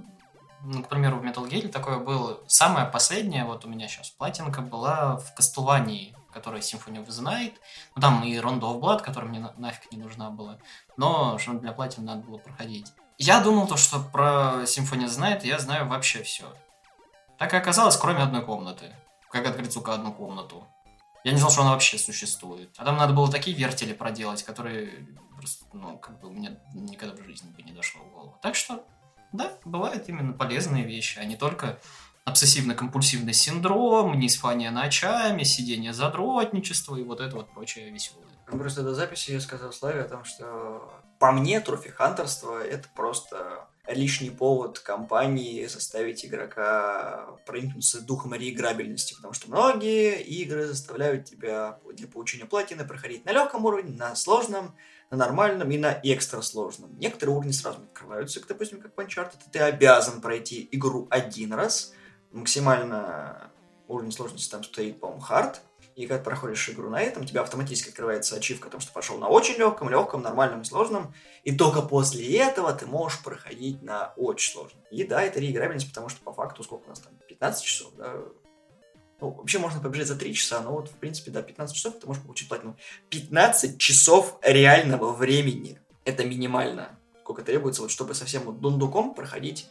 ну, 0.64 0.84
к 0.84 0.90
примеру, 0.90 1.18
в 1.18 1.24
Metal 1.24 1.50
Gear 1.50 1.70
такое 1.70 1.98
было, 1.98 2.40
самое 2.48 2.86
последнее, 2.86 3.46
вот 3.46 3.66
у 3.66 3.70
меня 3.70 3.88
сейчас 3.88 4.12
платинка 4.12 4.62
была 4.62 5.18
в 5.18 5.34
Castlevania, 5.38 6.14
которая 6.38 6.62
Symphony 6.62 7.04
of 7.04 7.07
the 7.07 7.54
ну, 7.95 8.01
там 8.01 8.24
и 8.24 8.36
Rondo 8.36 8.62
of 8.62 8.80
Blood, 8.80 9.01
которая 9.01 9.30
мне 9.30 9.39
на- 9.39 9.54
нафиг 9.57 9.92
не 9.92 9.98
нужна 9.98 10.30
была, 10.30 10.60
но 10.95 11.38
что 11.39 11.54
для 11.54 11.72
платин 11.72 12.06
надо 12.06 12.22
было 12.22 12.38
проходить. 12.38 12.94
Я 13.18 13.42
думал, 13.42 13.68
то, 13.68 13.78
что 13.78 14.00
про 14.00 14.63
Symphony 14.63 15.06
of 15.06 15.10
the 15.10 15.48
я 15.48 15.57
знаю 15.57 15.88
вообще 15.88 16.22
все. 16.22 16.45
Так 17.39 17.54
и 17.54 17.57
оказалось, 17.57 17.98
кроме 17.98 18.19
одной 18.19 18.44
комнаты. 18.45 18.94
Как 19.31 19.48
открыть, 19.48 19.74
сука, 19.74 19.95
одну 19.95 20.13
комнату. 20.13 20.68
Я 21.24 21.31
не 21.31 21.39
знал, 21.39 21.51
что 21.51 21.62
она 21.62 21.72
вообще 21.72 21.98
существует. 21.98 22.74
А 22.78 22.86
там 22.86 22.95
надо 22.95 23.13
было 23.13 23.30
такие 23.30 23.57
вертели 23.57 23.94
проделать, 23.94 24.44
которые 24.44 25.07
просто, 25.36 25.66
ну, 25.74 25.98
как 25.98 26.19
бы 26.19 26.30
мне 26.30 26.60
никогда 26.74 27.16
в 27.16 27.25
жизни 27.25 27.50
бы 27.51 27.62
не 27.63 27.72
дошло 27.72 28.01
в 28.04 28.12
голову. 28.12 28.38
Так 28.42 28.56
что, 28.56 28.86
да, 29.33 29.57
бывают 29.66 30.07
именно 30.07 30.33
полезные 30.33 30.83
вещи, 30.83 31.19
а 31.19 31.25
не 31.25 31.36
только 31.36 31.80
обсессивно-компульсивный 32.28 33.34
синдром, 33.34 34.20
неспание 34.20 34.70
ночами, 34.70 35.44
сидение 35.44 35.94
задротничество 35.94 36.98
и 36.98 37.04
вот 37.04 37.22
это 37.22 37.38
вот 37.38 37.50
прочее 37.54 37.90
веселое. 37.90 38.26
Просто 38.46 38.84
до 38.84 38.94
записи 38.94 39.32
я 39.32 39.40
сказал 39.40 39.72
Славе 39.72 40.02
о 40.02 40.10
том, 40.10 40.26
что 40.26 40.92
по 41.20 41.32
мне 41.32 41.62
трофи-хантерство 41.62 42.62
это 42.62 42.88
просто 42.94 43.68
лишний 43.88 44.30
повод 44.30 44.80
компании 44.80 45.66
заставить 45.68 46.26
игрока 46.26 47.28
проникнуться 47.46 48.02
духом 48.02 48.34
реиграбельности, 48.34 49.16
потому 49.16 49.34
что 49.34 49.50
многие 49.50 50.22
игры 50.22 50.66
заставляют 50.66 51.26
тебя 51.26 51.80
для 51.94 52.07
получения 52.07 52.46
платины 52.46 52.86
проходить 52.86 53.26
на 53.26 53.31
легком 53.31 53.64
уровне, 53.66 53.96
на 53.98 54.16
сложном, 54.16 54.76
на 55.10 55.18
нормальном 55.18 55.72
и 55.72 55.78
на 55.78 55.98
экстра 56.04 56.42
сложном. 56.42 56.98
Некоторые 57.00 57.38
уровни 57.38 57.52
сразу 57.52 57.80
открываются, 57.80 58.46
допустим, 58.46 58.81
как 58.81 58.96
в 58.96 59.00
Uncharted, 59.00 59.40
ты 59.50 59.60
обязан 59.60 60.19
пройти 60.19 60.68
игру 60.72 61.07
один 61.10 61.54
раз, 61.54 61.94
максимально 62.31 63.52
уровень 63.88 64.12
сложности 64.12 64.52
там 64.52 64.64
стоит, 64.64 65.00
по-моему, 65.00 65.22
хард, 65.22 65.62
и 65.96 66.06
когда 66.06 66.24
проходишь 66.24 66.69
игру 66.69 66.92
на 66.92 67.02
этом, 67.02 67.26
тебя 67.26 67.42
автоматически 67.42 67.90
открывается 67.90 68.36
ачивка 68.36 68.68
о 68.68 68.72
том, 68.72 68.80
что 68.80 68.92
пошел 68.92 69.18
на 69.18 69.30
очень 69.30 69.56
легком, 69.56 69.90
легком, 69.90 70.22
нормальном 70.22 70.62
и 70.62 70.64
сложном. 70.64 71.12
И 71.44 71.56
только 71.57 71.81
после 71.81 72.38
этого 72.38 72.72
ты 72.72 72.86
можешь 72.86 73.24
проходить 73.24 73.81
на 73.81 74.14
очень 74.16 74.54
сложном. 74.54 74.84
И 74.92 75.04
да, 75.04 75.24
это 75.24 75.40
реиграбельность, 75.40 75.90
потому 75.90 76.10
что 76.10 76.22
по 76.22 76.31
факту 76.31 76.64
сколько 76.64 76.86
у 76.86 76.90
нас 76.90 77.00
там? 77.00 77.14
15 77.28 77.64
часов, 77.64 77.94
да? 77.96 78.14
Ну, 79.19 79.31
вообще 79.31 79.57
можно 79.57 79.81
побежать 79.81 80.07
за 80.07 80.16
3 80.16 80.36
часа, 80.36 80.62
но 80.62 80.74
вот, 80.74 80.90
в 80.90 80.98
принципе, 80.98 81.31
да, 81.31 81.42
15 81.42 81.76
часов 81.76 82.00
ты 82.00 82.06
можешь 82.06 82.22
получить 82.22 82.48
платину. 82.48 82.78
15 83.10 83.80
часов 83.80 84.38
реального 84.44 85.12
времени. 85.12 85.81
Это 86.06 86.24
минимально. 86.24 86.90
Сколько 87.22 87.42
требуется, 87.42 87.81
вот, 87.81 87.90
чтобы 87.90 88.14
совсем 88.14 88.44
вот 88.44 88.62
дундуком 88.62 89.16
проходить 89.16 89.68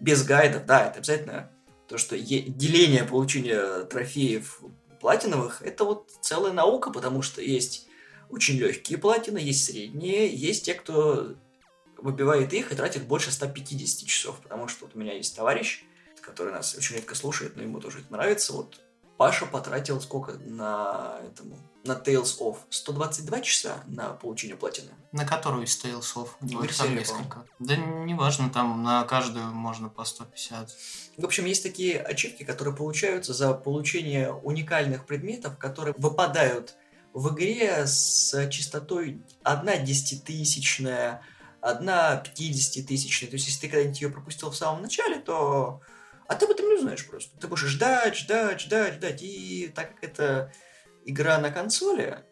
без 0.00 0.24
гайдов. 0.24 0.66
Да, 0.66 0.86
это 0.86 0.98
обязательно 0.98 1.52
то, 1.88 1.96
что 1.98 2.18
деление 2.18 3.04
получения 3.04 3.84
трофеев 3.84 4.60
платиновых 5.00 5.62
это 5.62 5.84
вот 5.84 6.10
целая 6.20 6.52
наука, 6.52 6.90
потому 6.90 7.22
что 7.22 7.40
есть 7.40 7.88
очень 8.28 8.58
легкие 8.58 8.98
платины, 8.98 9.38
есть 9.38 9.64
средние, 9.64 10.28
есть 10.28 10.66
те, 10.66 10.74
кто 10.74 11.34
выбивает 11.96 12.52
их 12.52 12.70
и 12.70 12.76
тратит 12.76 13.04
больше 13.04 13.32
150 13.32 14.06
часов, 14.06 14.38
потому 14.40 14.68
что 14.68 14.84
вот 14.84 14.94
у 14.94 14.98
меня 14.98 15.14
есть 15.14 15.34
товарищ, 15.34 15.82
который 16.20 16.52
нас 16.52 16.74
очень 16.74 16.96
редко 16.96 17.14
слушает, 17.14 17.56
но 17.56 17.62
ему 17.62 17.80
тоже 17.80 18.00
это 18.00 18.12
нравится, 18.12 18.52
вот 18.52 18.80
Паша 19.16 19.46
потратил 19.46 20.00
сколько 20.00 20.34
на 20.34 21.18
этому, 21.26 21.58
на 21.88 21.94
Tales 21.94 22.38
of? 22.38 22.58
122 22.70 23.40
часа 23.40 23.82
на 23.86 24.10
получение 24.10 24.56
платины. 24.56 24.90
На 25.10 25.24
которую 25.24 25.64
из 25.64 25.82
Tales 25.82 26.14
of? 26.14 26.28
Их 26.42 26.76
там 26.76 26.94
несколько. 26.94 27.44
Да 27.58 27.76
неважно, 27.76 28.50
там 28.50 28.82
на 28.84 29.02
каждую 29.04 29.46
можно 29.46 29.88
по 29.88 30.04
150. 30.04 30.70
В 31.16 31.24
общем, 31.24 31.46
есть 31.46 31.62
такие 31.64 32.00
ачивки, 32.00 32.44
которые 32.44 32.76
получаются 32.76 33.34
за 33.34 33.54
получение 33.54 34.32
уникальных 34.32 35.06
предметов, 35.06 35.58
которые 35.58 35.94
выпадают 35.98 36.76
в 37.14 37.34
игре 37.34 37.86
с 37.86 38.48
частотой 38.50 39.22
1 39.42 39.84
десятитысячная, 39.84 41.22
1 41.62 42.22
пятидесятитысячная. 42.22 43.30
То 43.30 43.34
есть, 43.34 43.48
если 43.48 43.62
ты 43.62 43.68
когда-нибудь 43.68 44.00
ее 44.00 44.10
пропустил 44.10 44.50
в 44.50 44.56
самом 44.56 44.82
начале, 44.82 45.18
то 45.18 45.80
А 46.28 46.34
ты 46.34 46.44
об 46.44 46.52
этом 46.52 46.68
не 46.68 46.74
узнаешь 46.74 47.06
просто. 47.06 47.36
Ты 47.40 47.48
будешь 47.48 47.64
ждать, 47.64 48.14
ждать, 48.14 48.60
ждать, 48.60 48.94
ждать. 48.94 49.22
И 49.22 49.72
так 49.74 49.94
как 49.94 50.04
это 50.04 50.52
игра 51.08 51.38
на 51.38 51.50
консоли, 51.50 52.24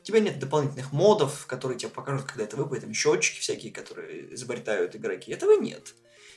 у 0.00 0.04
тебя 0.04 0.20
нет 0.20 0.38
дополнительных 0.38 0.92
модов, 0.92 1.46
которые 1.46 1.78
тебе 1.78 1.90
покажут, 1.90 2.26
когда 2.26 2.44
это 2.44 2.56
выпадет, 2.56 2.84
там 2.84 2.94
счетчики 2.94 3.40
всякие, 3.40 3.72
которые 3.72 4.34
изобретают 4.34 4.94
игроки. 4.94 5.32
Этого 5.32 5.58
нет. 5.58 5.94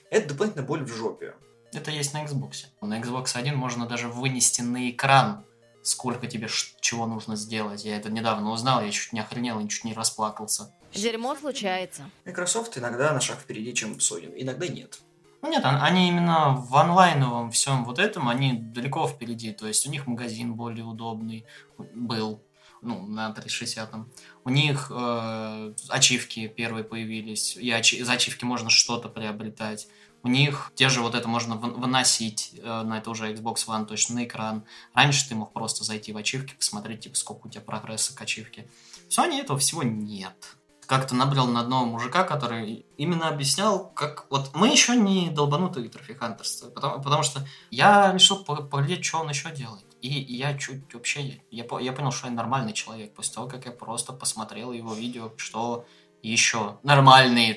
Это 0.10 0.29
дополнительно 0.29 0.65
боль 0.65 0.84
в 0.84 0.93
жопе. 0.93 1.36
Это 1.74 1.91
есть 1.91 2.13
на 2.13 2.24
Xbox. 2.24 2.67
На 2.81 3.00
Xbox 3.00 3.36
1 3.36 3.55
можно 3.55 3.86
даже 3.86 4.07
вынести 4.07 4.62
на 4.62 4.89
экран, 4.89 5.43
сколько 5.84 6.27
тебе 6.27 6.48
чего 6.79 7.05
нужно 7.05 7.36
сделать. 7.36 7.84
Я 7.84 7.98
это 7.98 8.10
недавно 8.10 8.51
узнал, 8.51 8.81
я 8.81 8.89
чуть 8.89 9.13
не 9.13 9.19
охренел, 9.19 9.60
я 9.60 9.67
чуть 9.67 9.84
не 9.84 9.93
расплакался. 9.93 10.74
Дерьмо 10.93 11.36
случается. 11.36 12.10
Microsoft 12.25 12.77
иногда 12.77 13.13
на 13.13 13.19
шаг 13.19 13.38
впереди, 13.39 13.74
чем 13.74 13.98
Sony, 13.98 14.31
иногда 14.36 14.67
нет. 14.67 15.00
Нет, 15.47 15.63
они 15.63 16.09
именно 16.09 16.51
в 16.51 16.75
онлайновом 16.75 17.51
всем 17.51 17.85
вот 17.85 17.99
этом, 17.99 18.27
они 18.27 18.53
далеко 18.53 19.07
впереди. 19.07 19.51
То 19.51 19.67
есть 19.67 19.87
у 19.87 19.91
них 19.91 20.07
магазин 20.07 20.55
более 20.55 20.83
удобный 20.83 21.45
был, 21.77 22.43
ну, 22.81 23.07
на 23.07 23.31
360. 23.31 23.93
У 24.43 24.49
них 24.49 24.91
э, 24.93 25.73
ачивки 25.89 26.47
первые 26.47 26.83
появились, 26.83 27.55
и 27.55 27.69
ачи- 27.69 27.97
из 27.97 28.09
ачивки 28.09 28.45
можно 28.45 28.69
что-то 28.69 29.09
приобретать. 29.09 29.87
У 30.23 30.27
них 30.27 30.71
те 30.75 30.89
же 30.89 31.01
вот 31.01 31.15
это 31.15 31.27
можно 31.27 31.55
выносить 31.55 32.55
э, 32.61 32.81
на 32.83 32.97
это 32.97 33.09
уже 33.09 33.31
Xbox 33.31 33.67
One 33.67 33.85
точно 33.85 34.15
на 34.15 34.25
экран. 34.25 34.65
Раньше 34.93 35.27
ты 35.29 35.35
мог 35.35 35.53
просто 35.53 35.83
зайти 35.83 36.11
в 36.11 36.17
ачивки, 36.17 36.55
посмотреть, 36.55 37.01
типа, 37.01 37.15
сколько 37.15 37.47
у 37.47 37.49
тебя 37.49 37.61
прогресса 37.61 38.15
к 38.15 38.21
ачивке. 38.21 38.67
В 39.07 39.17
Sony 39.17 39.39
этого 39.39 39.57
всего 39.57 39.83
нет 39.83 40.56
как-то 40.88 41.15
набрел 41.15 41.48
на 41.48 41.60
одного 41.60 41.86
мужика, 41.86 42.24
который 42.24 42.86
именно 42.96 43.27
объяснял, 43.27 43.89
как... 43.89 44.25
Вот 44.29 44.51
мы 44.56 44.70
еще 44.70 44.96
не 44.96 45.29
долбанутые 45.29 45.89
трофихантерство, 45.89 46.70
потому, 46.70 47.03
потому 47.03 47.24
что 47.24 47.46
я 47.70 48.13
решил 48.13 48.44
поглядеть, 48.44 49.03
что 49.06 49.20
он 49.20 49.29
еще 49.29 49.51
делает. 49.51 49.86
И 50.01 50.08
я 50.08 50.58
чуть 50.58 50.94
вообще... 50.94 51.41
Я, 51.51 51.65
я 51.82 51.91
понял, 51.91 52.12
что 52.12 52.27
я 52.27 52.34
нормальный 52.34 52.72
человек 52.72 53.13
после 53.13 53.36
того, 53.36 53.48
как 53.48 53.65
я 53.65 53.72
просто 53.72 54.13
посмотрел 54.13 54.72
его 54.72 54.94
видео, 54.94 55.34
что 55.36 55.86
еще 56.24 56.77
нормальные 56.84 57.56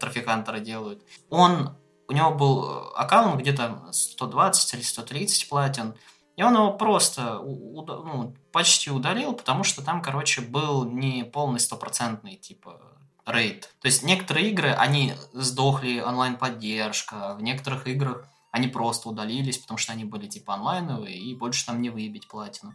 трофикантеры 0.00 0.60
делают. 0.60 1.02
Он... 1.28 1.76
У 2.08 2.14
него 2.14 2.32
был 2.32 2.92
аккаунт 2.94 3.40
где-то 3.40 3.88
120 3.90 4.74
или 4.74 4.82
130 4.82 5.48
платин, 5.48 5.94
и 6.36 6.42
он 6.42 6.54
его 6.54 6.72
просто 6.72 7.40
ну, 7.42 8.34
почти 8.52 8.90
удалил, 8.90 9.34
потому 9.34 9.64
что 9.64 9.82
там, 9.82 10.00
короче, 10.00 10.40
был 10.40 10.84
не 10.84 11.24
полный 11.24 11.60
стопроцентный, 11.60 12.36
типа, 12.36 12.80
рейд. 13.26 13.74
То 13.80 13.86
есть 13.86 14.02
некоторые 14.02 14.50
игры, 14.50 14.70
они 14.70 15.14
сдохли 15.32 16.00
онлайн-поддержка, 16.00 17.34
в 17.38 17.42
некоторых 17.42 17.86
играх 17.86 18.26
они 18.50 18.68
просто 18.68 19.08
удалились, 19.08 19.58
потому 19.58 19.78
что 19.78 19.92
они 19.92 20.04
были, 20.04 20.26
типа, 20.26 20.54
онлайновые, 20.54 21.16
и 21.16 21.34
больше 21.34 21.66
там 21.66 21.80
не 21.80 21.90
выбить 21.90 22.28
платину. 22.28 22.74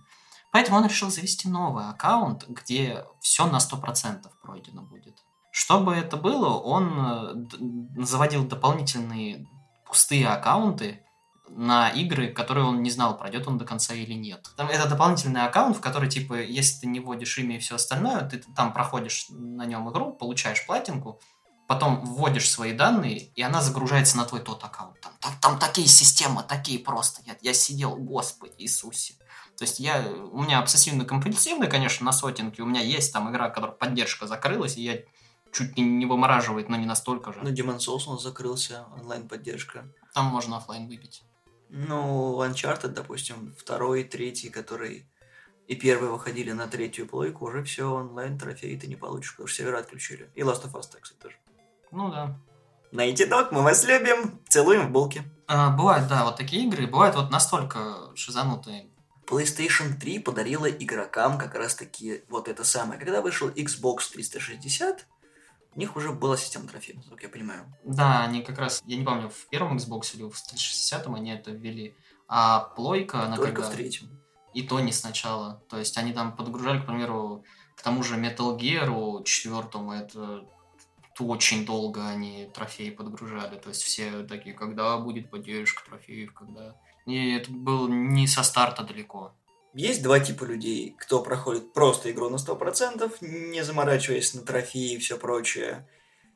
Поэтому 0.51 0.77
он 0.77 0.85
решил 0.85 1.09
завести 1.09 1.49
новый 1.49 1.87
аккаунт, 1.87 2.47
где 2.47 3.05
все 3.19 3.45
на 3.47 3.57
100% 3.57 4.27
пройдено 4.41 4.81
будет. 4.81 5.23
Чтобы 5.51 5.93
это 5.95 6.17
было, 6.17 6.57
он 6.57 7.47
э, 7.99 8.03
заводил 8.03 8.45
дополнительные 8.45 9.47
пустые 9.85 10.27
аккаунты, 10.27 11.03
на 11.49 11.89
игры, 11.89 12.29
которые 12.29 12.65
он 12.65 12.83
не 12.83 12.89
знал, 12.89 13.17
пройдет 13.17 13.47
он 13.47 13.57
до 13.57 13.65
конца 13.65 13.93
или 13.93 14.13
нет. 14.13 14.49
Там, 14.55 14.69
это 14.69 14.87
дополнительный 14.87 15.45
аккаунт, 15.45 15.77
в 15.77 15.81
который, 15.81 16.09
типа, 16.09 16.41
если 16.41 16.81
ты 16.81 16.87
не 16.87 16.99
вводишь 16.99 17.37
имя 17.37 17.57
и 17.57 17.59
все 17.59 17.75
остальное, 17.75 18.21
ты 18.21 18.43
там 18.55 18.73
проходишь 18.73 19.27
на 19.29 19.65
нем 19.65 19.89
игру, 19.91 20.13
получаешь 20.13 20.65
платинку, 20.65 21.19
потом 21.67 22.03
вводишь 22.05 22.49
свои 22.49 22.73
данные, 22.73 23.17
и 23.17 23.41
она 23.41 23.61
загружается 23.61 24.17
на 24.17 24.25
твой 24.25 24.41
тот 24.41 24.63
аккаунт. 24.63 24.99
Там, 25.01 25.13
там, 25.19 25.33
там 25.41 25.59
такие 25.59 25.87
системы, 25.87 26.43
такие 26.43 26.79
просто. 26.79 27.21
Я, 27.25 27.35
я 27.41 27.53
сидел, 27.53 27.95
Господи 27.95 28.53
Иисусе. 28.57 29.15
То 29.57 29.63
есть 29.63 29.79
я, 29.79 30.05
у 30.31 30.43
меня 30.43 30.59
обсессивно-компульсивный, 30.63 31.67
конечно, 31.67 32.05
на 32.05 32.11
сотенке. 32.11 32.61
У 32.61 32.65
меня 32.65 32.81
есть 32.81 33.11
там 33.11 33.31
игра, 33.31 33.49
которая 33.49 33.75
поддержка 33.75 34.27
закрылась, 34.27 34.77
и 34.77 34.83
я 34.83 34.97
чуть 35.51 35.77
ли 35.77 35.83
не 35.83 36.05
вымораживает, 36.05 36.69
но 36.69 36.77
не 36.77 36.85
настолько 36.85 37.33
же. 37.33 37.39
Ну, 37.41 37.49
Demon 37.49 37.79
Souls 37.79 38.03
у 38.07 38.13
нас 38.13 38.23
закрылся, 38.23 38.85
онлайн-поддержка. 38.99 39.91
Там 40.13 40.25
можно 40.25 40.57
офлайн 40.57 40.87
выбить. 40.87 41.23
Ну, 41.69 42.41
Uncharted, 42.43 42.89
допустим, 42.89 43.53
второй, 43.57 44.03
третий, 44.03 44.49
который 44.49 45.05
и 45.67 45.75
первый 45.75 46.09
выходили 46.09 46.51
на 46.51 46.67
третью 46.67 47.07
плойку, 47.07 47.45
уже 47.45 47.63
все 47.63 47.91
онлайн 47.91 48.39
трофеи 48.39 48.77
ты 48.77 48.87
не 48.87 48.95
получишь, 48.95 49.31
потому 49.31 49.47
что 49.47 49.57
сервера 49.57 49.79
отключили. 49.79 50.29
И 50.35 50.41
Last 50.41 50.63
of 50.63 50.71
Us, 50.73 50.85
так, 50.91 51.01
кстати, 51.01 51.19
тоже. 51.19 51.35
Ну 51.91 52.09
да. 52.09 52.39
Найти 52.91 53.25
Dog, 53.25 53.49
мы 53.51 53.63
вас 53.63 53.85
любим, 53.85 54.39
целуем 54.47 54.87
в 54.87 54.91
булки. 54.91 55.23
А, 55.45 55.71
бывают, 55.71 56.07
да, 56.07 56.23
вот 56.23 56.37
такие 56.37 56.65
игры, 56.65 56.87
бывают 56.87 57.15
вот 57.15 57.31
настолько 57.31 58.11
шизанутые. 58.15 58.87
PlayStation 59.25 59.93
3 59.99 60.19
подарила 60.19 60.67
игрокам 60.67 61.37
как 61.37 61.53
раз 61.55 61.75
таки 61.75 62.23
вот 62.29 62.47
это 62.47 62.63
самое. 62.63 62.97
Когда 62.97 63.21
вышел 63.21 63.49
Xbox 63.49 64.13
360, 64.13 65.05
у 65.77 65.79
них 65.79 65.95
уже 65.95 66.11
была 66.11 66.35
система 66.37 66.67
трофеев, 66.67 67.07
как 67.07 67.21
я 67.21 67.29
понимаю. 67.29 67.71
Да, 67.85 68.23
они 68.23 68.41
как 68.41 68.57
раз, 68.57 68.81
я 68.87 68.97
не 68.97 69.05
помню, 69.05 69.29
в 69.29 69.47
первом 69.47 69.77
Xbox 69.77 70.15
или 70.15 70.23
в 70.23 70.41
360 70.41 71.05
они 71.05 71.31
это 71.31 71.51
ввели, 71.51 71.95
а 72.27 72.61
плойка, 72.61 73.23
она 73.23 73.35
Только 73.35 73.51
когда... 73.51 73.69
в 73.69 73.73
третьем. 73.75 74.09
И 74.55 74.63
то 74.63 74.79
не 74.79 74.91
сначала. 74.91 75.61
То 75.69 75.77
есть 75.77 75.95
они 75.99 76.13
там 76.13 76.35
подгружали, 76.35 76.81
к 76.81 76.87
примеру, 76.87 77.43
к 77.75 77.83
тому 77.83 78.01
же 78.01 78.15
Metal 78.15 78.57
Gear 78.57 79.23
четвертому, 79.23 79.93
это 79.93 80.47
очень 81.19 81.63
долго 81.63 82.07
они 82.07 82.49
трофеи 82.55 82.89
подгружали. 82.89 83.57
То 83.59 83.69
есть 83.69 83.83
все 83.83 84.23
такие, 84.23 84.55
когда 84.55 84.97
будет 84.97 85.29
поддержка 85.29 85.85
трофеев, 85.87 86.33
когда... 86.33 86.75
И 87.05 87.35
это 87.35 87.51
было 87.51 87.87
не 87.87 88.25
со 88.25 88.41
старта 88.41 88.81
далеко. 88.81 89.35
Есть 89.77 90.01
два 90.01 90.19
типа 90.19 90.43
людей, 90.43 90.95
кто 90.97 91.21
проходит 91.21 91.71
просто 91.71 92.09
игру 92.09 92.29
на 92.29 92.37
100%, 92.37 93.17
не 93.21 93.63
заморачиваясь 93.63 94.33
на 94.33 94.41
трофеи 94.41 94.93
и 94.93 94.97
все 94.97 95.19
прочее. 95.19 95.87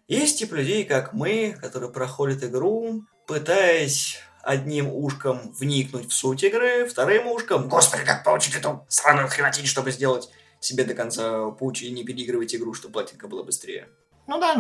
Есть 0.07 0.37
тип 0.37 0.51
людей, 0.53 0.85
как 0.85 1.13
мы, 1.13 1.57
которые 1.59 1.91
проходят 1.91 2.43
игру, 2.43 3.03
пытаясь 3.25 4.19
одним 4.43 4.93
ушком 4.93 5.53
вникнуть 5.53 6.11
в 6.11 6.13
суть 6.13 6.43
игры, 6.43 6.85
вторым 6.85 7.31
ушком, 7.31 7.67
господи, 7.67 8.03
как 8.05 8.23
получить 8.23 8.53
эту 8.53 8.85
сраную 8.87 9.27
хренотень, 9.27 9.65
чтобы 9.65 9.89
сделать 9.89 10.29
себе 10.59 10.83
до 10.83 10.93
конца 10.93 11.49
путь 11.49 11.81
и 11.81 11.89
не 11.89 12.03
переигрывать 12.03 12.53
игру, 12.53 12.75
чтобы 12.75 12.93
платинка 12.93 13.27
была 13.27 13.41
быстрее. 13.41 13.89
Ну 14.27 14.39
да, 14.39 14.55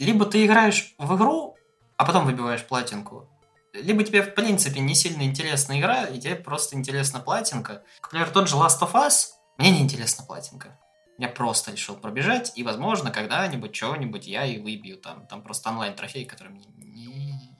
либо 0.00 0.26
ты 0.26 0.44
играешь 0.44 0.96
в 0.98 1.16
игру, 1.16 1.56
а 1.96 2.04
потом 2.04 2.26
выбиваешь 2.26 2.66
платинку, 2.66 3.28
либо 3.74 4.04
тебе, 4.04 4.22
в 4.22 4.34
принципе, 4.34 4.80
не 4.80 4.94
сильно 4.94 5.22
интересна 5.22 5.78
игра, 5.78 6.04
и 6.04 6.20
тебе 6.20 6.36
просто 6.36 6.76
интересна 6.76 7.20
платинка. 7.20 7.82
Например, 8.02 8.30
тот 8.30 8.48
же 8.48 8.56
Last 8.56 8.80
of 8.80 8.92
Us, 8.92 9.26
мне 9.58 9.70
не 9.70 9.80
интересна 9.80 10.24
платинка. 10.24 10.78
Я 11.18 11.28
просто 11.28 11.72
решил 11.72 11.96
пробежать, 11.96 12.52
и, 12.56 12.62
возможно, 12.62 13.10
когда-нибудь, 13.10 13.74
что-нибудь 13.74 14.26
я 14.26 14.44
и 14.44 14.58
выбью. 14.58 14.96
Там, 14.96 15.26
там 15.26 15.42
просто 15.42 15.70
онлайн-трофей, 15.70 16.24
который 16.24 16.48
мне 16.48 16.66
не... 16.76 17.56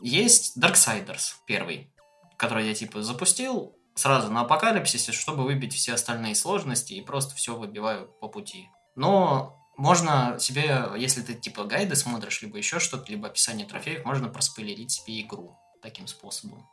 Есть 0.00 0.56
Darksiders 0.58 1.34
первый, 1.46 1.92
который 2.36 2.66
я, 2.68 2.74
типа, 2.74 3.02
запустил 3.02 3.76
сразу 3.94 4.30
на 4.30 4.42
апокалипсисе, 4.42 5.12
чтобы 5.12 5.44
выбить 5.44 5.74
все 5.74 5.94
остальные 5.94 6.34
сложности, 6.34 6.94
и 6.94 7.00
просто 7.00 7.34
все 7.34 7.56
выбиваю 7.56 8.08
по 8.20 8.28
пути. 8.28 8.68
Но 8.94 9.65
можно 9.76 10.36
себе, 10.40 10.90
если 10.96 11.22
ты 11.22 11.34
типа 11.34 11.64
гайды 11.64 11.96
смотришь, 11.96 12.42
либо 12.42 12.56
еще 12.58 12.78
что-то, 12.78 13.10
либо 13.10 13.28
описание 13.28 13.66
трофеев, 13.66 14.04
можно 14.04 14.28
проспойлерить 14.28 14.92
себе 14.92 15.20
игру 15.20 15.56
таким 15.82 16.06
способом. 16.06 16.66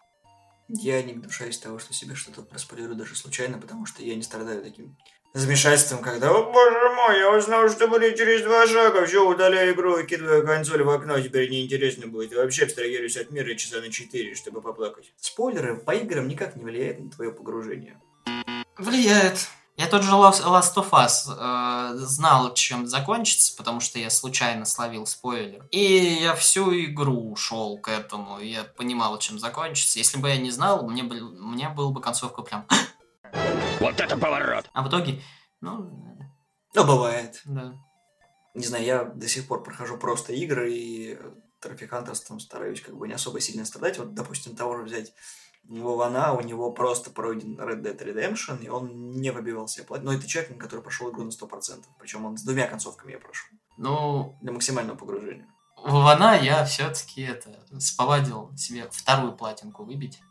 Я 0.70 1.04
не 1.04 1.14
гнушаюсь 1.14 1.58
того, 1.58 1.80
что 1.80 1.94
себе 1.94 2.16
что-то 2.16 2.42
проспойлерю 2.42 2.96
даже 2.96 3.16
случайно, 3.16 3.58
потому 3.58 3.86
что 3.86 4.02
я 4.02 4.16
не 4.16 4.24
страдаю 4.24 4.64
таким 4.64 4.98
замешательством, 5.34 6.02
когда, 6.02 6.30
о 6.30 6.52
боже 6.52 6.90
мой, 6.96 7.20
я 7.20 7.36
узнал, 7.36 7.70
что 7.70 7.88
будет 7.88 8.18
через 8.18 8.44
два 8.44 8.68
шага, 8.68 9.06
все, 9.06 9.28
удаляю 9.28 9.74
игру, 9.74 10.02
кидаю 10.04 10.46
консоль 10.46 10.84
в 10.84 10.90
окно, 10.90 11.20
теперь 11.20 11.50
неинтересно 11.50 12.08
будет. 12.08 12.32
И 12.32 12.36
вообще 12.36 12.64
абстрагируюсь 12.64 13.18
от 13.18 13.32
мира 13.32 13.54
часа 13.56 13.82
на 13.82 13.92
четыре, 13.92 14.36
чтобы 14.36 14.62
поплакать. 14.62 15.12
Спойлеры 15.20 15.76
по 15.76 15.92
играм 15.92 16.28
никак 16.28 16.56
не 16.56 16.64
влияют 16.64 17.00
на 17.00 17.10
твое 17.10 17.32
погружение. 17.32 18.00
Влияет. 18.78 19.48
Я 19.76 19.88
тот 19.88 20.04
же 20.04 20.12
Last 20.12 20.76
of 20.76 20.92
Us 20.92 21.28
э, 21.28 21.96
знал, 21.96 22.54
чем 22.54 22.86
закончится, 22.86 23.58
потому 23.58 23.80
что 23.80 23.98
я 23.98 24.12
случайно 24.12 24.66
словил 24.66 25.08
спойлер. 25.08 25.68
И 25.72 26.20
я 26.22 26.36
всю 26.36 26.72
игру 26.86 27.36
шел 27.36 27.80
к 27.80 27.90
этому, 27.90 28.40
я 28.40 28.64
понимал, 28.64 29.18
чем 29.18 29.40
закончится. 29.40 29.98
Если 29.98 30.20
бы 30.20 30.30
я 30.30 30.38
не 30.38 30.52
знал, 30.52 30.88
мне, 30.88 31.02
бы, 31.02 31.20
мне 31.20 31.70
было 31.70 31.90
бы 31.90 32.02
концовка 32.02 32.44
прям... 32.44 32.68
Вот 33.80 34.00
это 34.00 34.16
поворот! 34.16 34.70
А 34.74 34.84
в 34.84 34.90
итоге, 34.90 35.22
ну... 35.60 35.90
Ну, 36.76 36.86
бывает. 36.86 37.42
Да. 37.46 37.74
Не 38.54 38.66
знаю, 38.66 38.86
я 38.86 39.04
до 39.04 39.28
сих 39.28 39.48
пор 39.48 39.64
прохожу 39.64 39.98
просто 39.98 40.34
игры, 40.34 40.72
и 40.72 41.18
трофикантерством 41.60 42.40
стараюсь 42.40 42.82
как 42.82 42.96
бы 42.96 43.08
не 43.08 43.14
особо 43.16 43.40
сильно 43.40 43.66
страдать. 43.66 43.98
Вот, 43.98 44.14
допустим, 44.14 44.56
того 44.56 44.78
же 44.78 44.84
взять 44.84 45.14
Вована, 45.64 46.34
у 46.34 46.42
него 46.42 46.72
просто 46.72 47.10
пройден 47.10 47.60
Red 47.60 47.82
Dead 47.82 47.98
Redemption, 47.98 48.64
и 48.64 48.70
он 48.70 49.12
не 49.12 49.32
выбивал 49.32 49.68
себе 49.68 49.86
платье. 49.86 50.06
Но 50.06 50.14
это 50.14 50.28
человек, 50.28 50.58
который 50.60 50.82
прошел 50.82 51.10
игру 51.12 51.24
на 51.24 51.30
100%. 51.30 51.84
Причем 52.00 52.26
он 52.26 52.38
с 52.38 52.44
двумя 52.44 52.68
концовками 52.68 53.14
я 53.14 53.20
прошел. 53.20 53.48
Ну... 53.78 54.38
Для 54.42 54.52
максимального 54.52 54.98
погружения. 54.98 55.48
Вована 55.78 56.38
я 56.38 56.64
все-таки 56.66 57.24
это 57.24 57.60
сповадил 57.80 58.56
себе 58.56 58.90
вторую 58.92 59.34
платинку 59.34 59.84
выбить. 59.84 60.22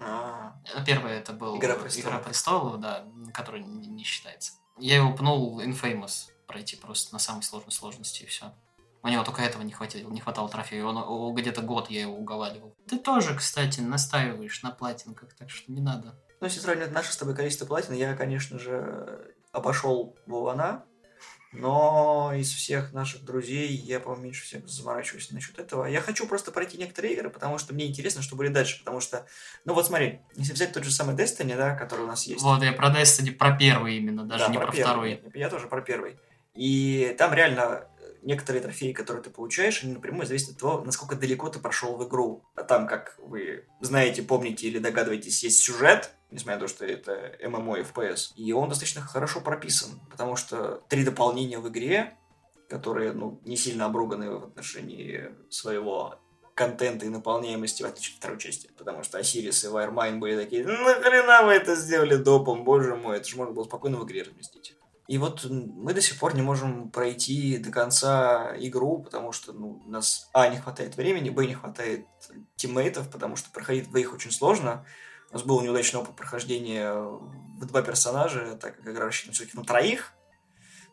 А, 0.00 0.54
Первая 0.86 1.18
это 1.18 1.32
был 1.32 1.58
Игра 1.58 1.76
престолов. 1.76 2.24
престолов, 2.24 2.80
да, 2.80 3.04
который 3.34 3.62
не, 3.62 3.88
не 3.88 4.02
считается. 4.02 4.52
Я 4.78 4.96
его 4.96 5.12
пнул 5.12 5.60
Infamous 5.60 6.30
пройти 6.46 6.76
просто 6.76 7.12
на 7.12 7.18
самой 7.18 7.42
сложной 7.42 7.72
сложности 7.72 8.22
и 8.22 8.26
все. 8.26 8.52
У 9.02 9.08
него 9.08 9.24
только 9.24 9.42
этого 9.42 9.62
не 9.62 9.72
хватило, 9.72 10.10
не 10.10 10.20
хватало 10.20 10.48
трофея. 10.48 10.84
Он 10.84 11.34
где-то 11.34 11.62
год 11.62 11.90
я 11.90 12.02
его 12.02 12.14
уговаривал. 12.14 12.76
Ты 12.88 12.98
тоже, 12.98 13.34
кстати, 13.34 13.80
настаиваешь 13.80 14.62
на 14.62 14.70
платинках, 14.70 15.34
так 15.34 15.50
что 15.50 15.72
не 15.72 15.80
надо. 15.80 16.14
Ну, 16.40 16.46
если 16.46 16.60
сравнивать 16.60 16.92
наше 16.92 17.12
с 17.12 17.16
тобой 17.16 17.34
количество 17.34 17.66
платин, 17.66 17.94
я, 17.94 18.14
конечно 18.14 18.58
же, 18.58 19.34
обошел 19.52 20.16
Вована, 20.26 20.84
но 21.52 22.32
из 22.34 22.52
всех 22.52 22.92
наших 22.92 23.24
друзей 23.24 23.68
я, 23.68 23.98
по-моему, 23.98 24.24
меньше 24.24 24.44
всех 24.44 24.68
заморачиваюсь 24.68 25.32
насчет 25.32 25.58
этого. 25.58 25.84
Я 25.84 26.00
хочу 26.00 26.26
просто 26.26 26.52
пройти 26.52 26.78
некоторые 26.78 27.14
игры, 27.14 27.28
потому 27.28 27.58
что 27.58 27.74
мне 27.74 27.88
интересно, 27.88 28.22
что 28.22 28.36
будет 28.36 28.52
дальше. 28.52 28.78
Потому 28.78 29.00
что, 29.00 29.26
ну 29.64 29.74
вот 29.74 29.86
смотри, 29.86 30.20
если 30.36 30.52
взять 30.52 30.72
тот 30.72 30.84
же 30.84 30.92
самый 30.92 31.16
Destiny, 31.16 31.56
да, 31.56 31.74
который 31.74 32.02
у 32.02 32.06
нас 32.06 32.24
есть. 32.26 32.42
Вот, 32.42 32.62
я 32.62 32.72
про 32.72 32.88
Destiny, 32.88 33.32
про 33.32 33.56
первый 33.56 33.96
именно, 33.96 34.24
даже 34.24 34.44
Да, 34.44 34.50
не 34.50 34.58
про, 34.58 34.70
первый. 34.70 34.82
второй. 35.16 35.22
Я 35.34 35.50
тоже 35.50 35.66
про 35.66 35.82
первый. 35.82 36.18
И 36.54 37.14
там 37.18 37.34
реально 37.34 37.88
некоторые 38.22 38.62
трофеи, 38.62 38.92
которые 38.92 39.22
ты 39.22 39.30
получаешь, 39.30 39.82
они 39.82 39.94
напрямую 39.94 40.26
зависят 40.26 40.50
от 40.50 40.58
того, 40.58 40.82
насколько 40.84 41.16
далеко 41.16 41.48
ты 41.48 41.58
прошел 41.58 41.96
в 41.96 42.06
игру. 42.06 42.44
А 42.54 42.62
там, 42.62 42.86
как 42.86 43.18
вы 43.18 43.66
знаете, 43.80 44.22
помните 44.22 44.68
или 44.68 44.78
догадываетесь, 44.78 45.42
есть 45.42 45.62
сюжет, 45.62 46.12
несмотря 46.30 46.60
на 46.60 46.66
то, 46.66 46.68
что 46.68 46.84
это 46.84 47.36
MMO 47.42 47.78
и 47.78 47.82
FPS. 47.82 48.32
И 48.36 48.52
он 48.52 48.68
достаточно 48.68 49.02
хорошо 49.02 49.40
прописан, 49.40 50.00
потому 50.10 50.36
что 50.36 50.82
три 50.88 51.04
дополнения 51.04 51.58
в 51.58 51.68
игре, 51.68 52.16
которые 52.68 53.12
ну, 53.12 53.40
не 53.44 53.56
сильно 53.56 53.86
обруганы 53.86 54.30
в 54.30 54.44
отношении 54.44 55.30
своего 55.50 56.20
контента 56.54 57.06
и 57.06 57.08
наполняемости, 57.08 57.82
в 57.82 57.86
отличие 57.86 58.14
от 58.14 58.18
второй 58.18 58.38
части. 58.38 58.70
Потому 58.76 59.02
что 59.02 59.18
Осирис 59.18 59.64
и 59.64 59.68
Warmind 59.68 60.20
были 60.20 60.36
такие, 60.36 60.64
нахрена 60.64 61.42
вы 61.44 61.52
это 61.52 61.74
сделали 61.74 62.16
допом, 62.16 62.64
боже 62.64 62.96
мой, 62.96 63.16
это 63.16 63.28
же 63.28 63.36
можно 63.36 63.54
было 63.54 63.64
спокойно 63.64 63.96
в 63.96 64.04
игре 64.04 64.22
разместить. 64.22 64.76
И 65.10 65.18
вот 65.18 65.44
мы 65.50 65.92
до 65.92 66.00
сих 66.00 66.20
пор 66.20 66.36
не 66.36 66.42
можем 66.42 66.88
пройти 66.88 67.58
до 67.58 67.72
конца 67.72 68.54
игру, 68.58 69.02
потому 69.02 69.32
что 69.32 69.52
ну, 69.52 69.82
у 69.84 69.90
нас, 69.90 70.30
а, 70.32 70.46
не 70.46 70.56
хватает 70.56 70.96
времени, 70.96 71.30
б, 71.30 71.46
не 71.46 71.54
хватает 71.54 72.06
тиммейтов, 72.54 73.10
потому 73.10 73.34
что 73.34 73.50
проходить 73.50 73.90
двоих 73.90 74.14
очень 74.14 74.30
сложно. 74.30 74.86
У 75.30 75.34
нас 75.34 75.42
был 75.42 75.60
неудачный 75.62 75.98
опыт 75.98 76.14
прохождения 76.14 76.94
в 76.94 77.66
два 77.66 77.82
персонажа, 77.82 78.54
так 78.54 78.76
как 78.76 78.86
игра 78.86 79.06
рассчитана 79.06 79.32
все-таки 79.34 79.58
на 79.58 79.64
троих, 79.64 80.12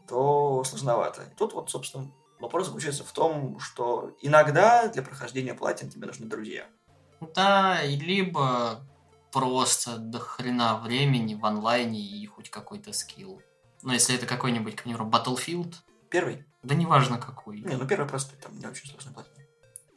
то 0.08 0.64
сложновато. 0.64 1.22
И 1.22 1.36
тут 1.36 1.54
вот, 1.54 1.70
собственно, 1.70 2.12
вопрос 2.40 2.66
заключается 2.66 3.04
в 3.04 3.12
том, 3.12 3.60
что 3.60 4.18
иногда 4.24 4.88
для 4.88 5.04
прохождения 5.04 5.54
платин 5.54 5.92
тебе 5.92 6.08
нужны 6.08 6.26
друзья. 6.26 6.66
Да, 7.36 7.84
либо 7.84 8.82
просто 9.32 9.98
до 9.98 10.18
хрена 10.18 10.80
времени 10.80 11.36
в 11.36 11.46
онлайне 11.46 12.00
и 12.00 12.26
хоть 12.26 12.50
какой-то 12.50 12.94
скилл. 12.94 13.44
Но 13.84 13.94
если 13.94 14.16
это 14.16 14.26
какой-нибудь, 14.26 14.76
к 14.76 14.84
примеру, 14.84 15.06
Battlefield, 15.06 15.76
Первый? 16.10 16.46
да 16.64 16.76
неважно 16.76 17.18
какой. 17.18 17.62
Не, 17.62 17.76
ну 17.76 17.88
первый 17.88 18.08
просто 18.08 18.36
там 18.38 18.58
не 18.58 18.66
очень 18.66 18.90
сложный 18.90 19.14
платин. 19.14 19.34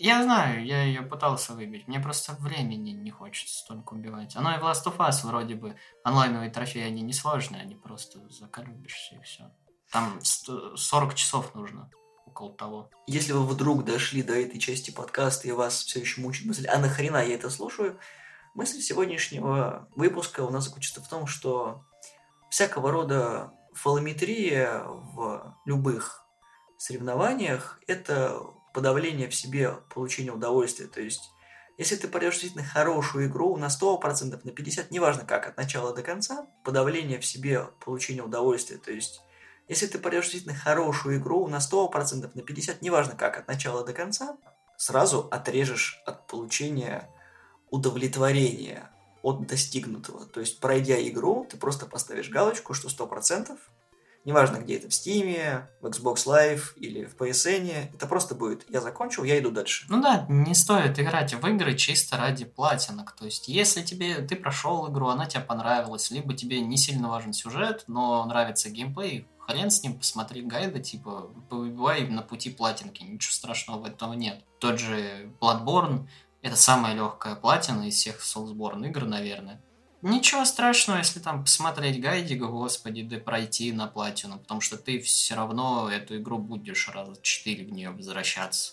Я 0.03 0.23
знаю, 0.23 0.65
я 0.65 0.83
ее 0.83 1.03
пытался 1.03 1.53
выбить. 1.53 1.87
Мне 1.87 2.01
просто 2.01 2.33
времени 2.41 2.91
не 2.93 3.11
хочется 3.11 3.59
столько 3.59 3.93
убивать. 3.93 4.35
Оно 4.35 4.55
и 4.55 4.59
в 4.59 4.63
Last 4.63 4.87
of 4.87 4.97
Us 4.97 5.27
вроде 5.27 5.57
бы 5.57 5.77
онлайновые 6.05 6.51
трофеи, 6.51 6.83
они 6.83 7.03
не 7.03 7.13
сложные, 7.13 7.61
они 7.61 7.75
просто 7.75 8.19
заколюбишься 8.31 9.17
и 9.17 9.23
все. 9.23 9.51
Там 9.93 10.19
100 10.23 10.77
40 10.77 11.15
часов 11.15 11.55
нужно, 11.55 11.91
около 12.25 12.51
того. 12.55 12.91
Если 13.09 13.33
вы 13.33 13.45
вдруг 13.45 13.85
дошли 13.85 14.23
до 14.23 14.33
этой 14.33 14.59
части 14.59 14.91
подкаста 14.91 15.49
и 15.49 15.53
вас 15.53 15.83
все 15.83 16.01
еще 16.01 16.23
мучит 16.23 16.47
мысль, 16.47 16.67
а 16.67 16.79
нахрена 16.79 17.19
я 17.19 17.35
это 17.35 17.51
слушаю, 17.51 17.99
мысль 18.55 18.81
сегодняшнего 18.81 19.87
выпуска 19.97 20.41
у 20.41 20.51
нас 20.51 20.65
заключится 20.65 21.03
в 21.03 21.09
том, 21.09 21.27
что 21.27 21.85
всякого 22.49 22.91
рода 22.91 23.53
фалометрия 23.75 24.83
в 24.85 25.57
любых 25.65 26.27
соревнованиях– 26.77 27.81
это 27.87 28.41
подавление 28.73 29.29
в 29.29 29.35
себе 29.35 29.73
получения 29.93 30.33
удовольствия. 30.33 30.87
То 30.87 31.01
есть, 31.01 31.31
если 31.79 31.97
ты 31.97 32.09
пройдешь 32.09 32.35
действительно 32.35 32.65
хорошую 32.65 33.29
игру 33.29 33.57
на 33.57 33.67
100%, 33.67 34.41
на 34.45 34.51
50%, 34.51 34.87
неважно 34.91 35.25
как, 35.25 35.47
от 35.47 35.57
начала 35.57 35.95
до 35.95 36.03
конца, 36.03 36.47
подавление 36.65 37.19
в 37.19 37.27
себе 37.27 37.65
получения 37.85 38.23
удовольствия. 38.23 38.79
То 38.79 38.93
есть, 38.93 39.23
если 39.69 39.87
ты 39.87 39.99
пройдешь 39.99 40.25
действительно 40.25 40.55
хорошую 40.55 41.19
игру 41.19 41.47
на 41.47 41.57
100%, 41.57 42.31
на 42.35 42.41
50%, 42.41 42.79
неважно 42.81 43.15
как, 43.15 43.39
от 43.39 43.49
начала 43.49 43.85
до 43.85 43.93
конца, 43.93 44.37
сразу 44.77 45.29
отрежешь 45.31 46.03
от 46.07 46.27
получения 46.27 47.09
удовлетворения 47.71 48.91
от 49.23 49.47
достигнутого. 49.47 50.27
То 50.27 50.41
есть, 50.41 50.61
пройдя 50.61 51.01
игру, 51.09 51.47
ты 51.49 51.57
просто 51.57 51.87
поставишь 51.87 52.31
галочку, 52.31 52.75
что 52.75 52.89
100%, 52.89 53.57
неважно 54.25 54.59
где 54.59 54.77
это, 54.77 54.89
в 54.89 54.93
Steam, 54.93 55.65
в 55.81 55.87
Xbox 55.87 56.27
Live 56.27 56.75
или 56.77 57.05
в 57.05 57.17
PSN, 57.17 57.95
это 57.95 58.07
просто 58.07 58.35
будет 58.35 58.69
«я 58.69 58.81
закончил, 58.81 59.25
я 59.25 59.39
иду 59.39 59.51
дальше». 59.51 59.87
Ну 59.89 60.03
да, 60.03 60.27
не 60.29 60.55
стоит 60.55 60.99
играть 60.99 61.35
в 61.35 61.47
игры 61.47 61.75
чисто 61.77 62.17
ради 62.17 62.45
платинок. 62.45 63.13
То 63.13 63.25
есть, 63.25 63.49
если 63.49 63.83
тебе 63.83 64.17
ты 64.17 64.37
прошел 64.37 64.91
игру, 64.91 65.09
она 65.09 65.27
тебе 65.27 65.43
понравилась, 65.43 66.11
либо 66.11 66.35
тебе 66.35 66.61
не 66.61 66.77
сильно 66.77 67.09
важен 67.09 67.33
сюжет, 67.33 67.85
но 67.87 68.25
нравится 68.27 68.71
геймплей, 68.71 69.27
хрен 69.39 69.71
с 69.71 69.83
ним, 69.83 69.99
посмотри 69.99 70.43
гайды, 70.43 70.81
типа, 70.81 71.31
повыбивай 71.49 72.07
на 72.09 72.23
пути 72.23 72.51
платинки, 72.51 73.03
ничего 73.03 73.33
страшного 73.33 73.81
в 73.81 73.85
этом 73.85 74.13
нет. 74.15 74.45
Тот 74.59 74.79
же 74.79 75.33
Bloodborne, 75.41 76.07
это 76.43 76.57
самая 76.57 76.95
легкая 76.95 77.35
платина 77.35 77.89
из 77.89 77.95
всех 77.95 78.21
Soulsborne 78.21 78.87
игр, 78.89 79.05
наверное. 79.05 79.61
Ничего 80.03 80.47
страшного, 80.47 80.99
если 80.99 81.21
там 81.21 81.43
посмотреть 81.43 82.01
гайдик, 82.01 82.41
господи, 82.41 83.03
да 83.03 83.19
пройти 83.19 83.71
на 83.73 83.87
платину, 83.87 84.39
потому 84.39 84.63
что 84.63 84.79
ты 84.79 84.99
все 84.99 85.35
равно 85.35 85.91
эту 85.91 86.17
игру 86.17 86.39
будешь 86.39 86.89
раза 86.89 87.21
четыре 87.21 87.67
в 87.67 87.73
нее 87.73 87.91
возвращаться. 87.91 88.73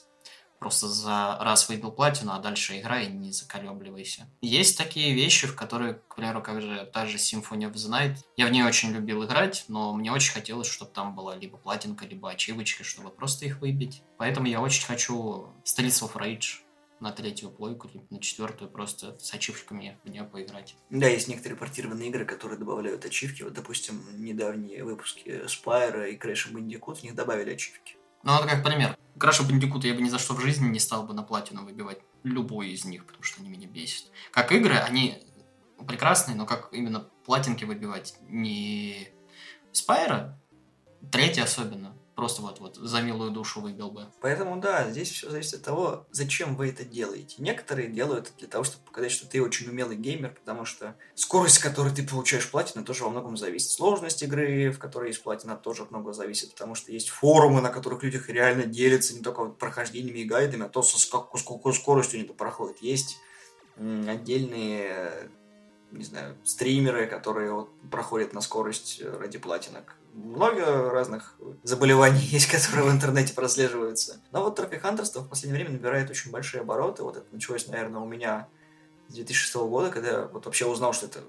Просто 0.59 0.87
за 0.87 1.37
раз 1.39 1.69
выбил 1.69 1.91
платину, 1.91 2.31
а 2.31 2.39
дальше 2.39 2.79
играй 2.79 3.05
и 3.05 3.11
не 3.11 3.31
заколебливайся. 3.31 4.27
Есть 4.41 4.77
такие 4.77 5.13
вещи, 5.13 5.45
в 5.45 5.55
которые, 5.55 5.95
к 5.95 6.15
примеру, 6.15 6.41
как 6.41 6.61
же 6.61 6.89
та 6.91 7.05
же 7.05 7.17
Symphony 7.17 7.69
of 7.69 7.73
the 7.73 7.91
Night. 7.91 8.17
Я 8.37 8.47
в 8.47 8.51
нее 8.51 8.65
очень 8.65 8.91
любил 8.91 9.23
играть, 9.23 9.65
но 9.67 9.93
мне 9.93 10.11
очень 10.11 10.33
хотелось, 10.33 10.67
чтобы 10.67 10.91
там 10.91 11.13
была 11.13 11.35
либо 11.35 11.57
платинка, 11.57 12.05
либо 12.05 12.31
ачивочка, 12.31 12.83
чтобы 12.83 13.09
просто 13.09 13.45
их 13.45 13.59
выбить. 13.59 14.01
Поэтому 14.17 14.47
я 14.47 14.61
очень 14.61 14.85
хочу 14.85 15.49
Streets 15.63 16.01
of 16.01 16.13
Rage 16.13 16.66
на 16.99 17.11
третью 17.11 17.49
плойку, 17.49 17.89
либо 17.93 18.05
на 18.09 18.19
четвертую, 18.19 18.69
просто 18.69 19.17
с 19.19 19.33
ачивками 19.33 19.97
в 20.03 20.09
нее 20.09 20.23
поиграть. 20.23 20.75
Да, 20.89 21.07
есть 21.07 21.27
некоторые 21.27 21.57
портированные 21.57 22.09
игры, 22.09 22.25
которые 22.25 22.57
добавляют 22.57 23.05
ачивки. 23.05 23.43
Вот, 23.43 23.53
допустим, 23.53 24.01
недавние 24.17 24.83
выпуски 24.83 25.43
Spyro 25.45 26.09
и 26.09 26.17
Crash 26.17 26.51
Bandicoot, 26.51 26.95
в 26.95 27.03
них 27.03 27.15
добавили 27.15 27.53
ачивки. 27.53 27.97
Ну, 28.23 28.33
вот 28.35 28.45
как 28.45 28.63
пример. 28.63 28.97
Краша 29.17 29.43
Бандикута 29.43 29.87
я 29.87 29.93
бы 29.93 30.01
ни 30.01 30.09
за 30.09 30.19
что 30.19 30.33
в 30.33 30.41
жизни 30.41 30.67
не 30.67 30.79
стал 30.79 31.03
бы 31.03 31.13
на 31.13 31.23
платину 31.23 31.63
выбивать 31.63 31.99
любой 32.23 32.69
из 32.69 32.85
них, 32.85 33.05
потому 33.05 33.23
что 33.23 33.41
они 33.41 33.49
меня 33.49 33.67
бесят. 33.67 34.11
Как 34.31 34.51
игры, 34.51 34.75
они 34.75 35.23
прекрасные, 35.87 36.35
но 36.35 36.45
как 36.45 36.69
именно 36.71 37.09
платинки 37.25 37.63
выбивать 37.63 38.15
не 38.27 39.07
Спайра, 39.71 40.39
третий 41.11 41.41
особенно, 41.41 41.95
просто 42.17 42.41
вот-вот 42.41 42.77
за 42.77 43.01
милую 43.01 43.29
душу 43.29 43.61
выбил 43.61 43.91
бы. 43.91 44.07
Поэтому, 44.21 44.59
да, 44.59 44.89
здесь 44.89 45.11
все 45.11 45.29
зависит 45.29 45.53
от 45.53 45.61
того, 45.61 46.07
зачем 46.09 46.55
вы 46.55 46.69
это 46.69 46.83
делаете. 46.83 47.35
Некоторые 47.37 47.89
делают 47.89 48.29
это 48.29 48.39
для 48.39 48.47
того, 48.47 48.63
чтобы 48.63 48.83
показать, 48.85 49.11
что 49.11 49.27
ты 49.27 49.39
очень 49.39 49.69
умелый 49.69 49.95
геймер, 49.95 50.31
потому 50.31 50.65
что 50.65 50.95
скорость, 51.13 51.57
с 51.57 51.59
которой 51.59 51.93
ты 51.93 52.01
получаешь 52.01 52.49
платину, 52.49 52.83
тоже 52.83 53.03
во 53.03 53.11
многом 53.11 53.37
зависит. 53.37 53.69
Сложность 53.69 54.23
игры, 54.23 54.71
в 54.71 54.79
которой 54.79 55.09
есть 55.09 55.21
платина, 55.21 55.55
тоже 55.55 55.85
много 55.91 56.11
зависит, 56.11 56.53
потому 56.53 56.73
что 56.73 56.91
есть 56.91 57.09
форумы, 57.09 57.61
на 57.61 57.69
которых 57.69 58.01
люди 58.01 58.19
реально 58.27 58.63
делятся 58.63 59.13
не 59.13 59.21
только 59.21 59.43
вот 59.43 59.59
прохождениями 59.59 60.19
и 60.19 60.25
гайдами, 60.25 60.65
а 60.65 60.69
то, 60.69 60.81
со 60.81 60.99
сколько, 60.99 61.37
с 61.37 61.43
какой 61.43 61.75
скоростью 61.75 62.17
они 62.17 62.25
это 62.25 62.33
проходят. 62.33 62.79
Есть 62.81 63.17
отдельные 63.77 65.29
не 65.91 66.03
знаю, 66.03 66.35
стримеры, 66.43 67.07
которые 67.07 67.53
вот 67.53 67.69
проходят 67.89 68.33
на 68.33 68.41
скорость 68.41 68.99
э, 69.01 69.09
ради 69.09 69.37
платинок. 69.37 69.95
Много 70.17 70.89
разных 70.89 71.35
заболеваний 71.61 72.19
есть, 72.31 72.47
которые 72.47 72.89
в 72.89 72.91
интернете 72.91 73.35
прослеживаются. 73.35 74.19
Но 74.31 74.43
вот 74.43 74.55
трофи-хантерство 74.55 75.21
в 75.21 75.29
последнее 75.29 75.63
время 75.63 75.77
набирает 75.77 76.09
очень 76.09 76.31
большие 76.31 76.61
обороты. 76.61 77.03
Вот 77.03 77.17
это 77.17 77.27
началось, 77.31 77.67
наверное, 77.67 78.01
у 78.01 78.05
меня 78.07 78.47
с 79.09 79.13
2006 79.13 79.55
года, 79.55 79.91
когда 79.91 80.09
я 80.09 80.21
вот 80.25 80.45
вообще 80.45 80.65
узнал, 80.65 80.93
что 80.93 81.05
эта 81.05 81.19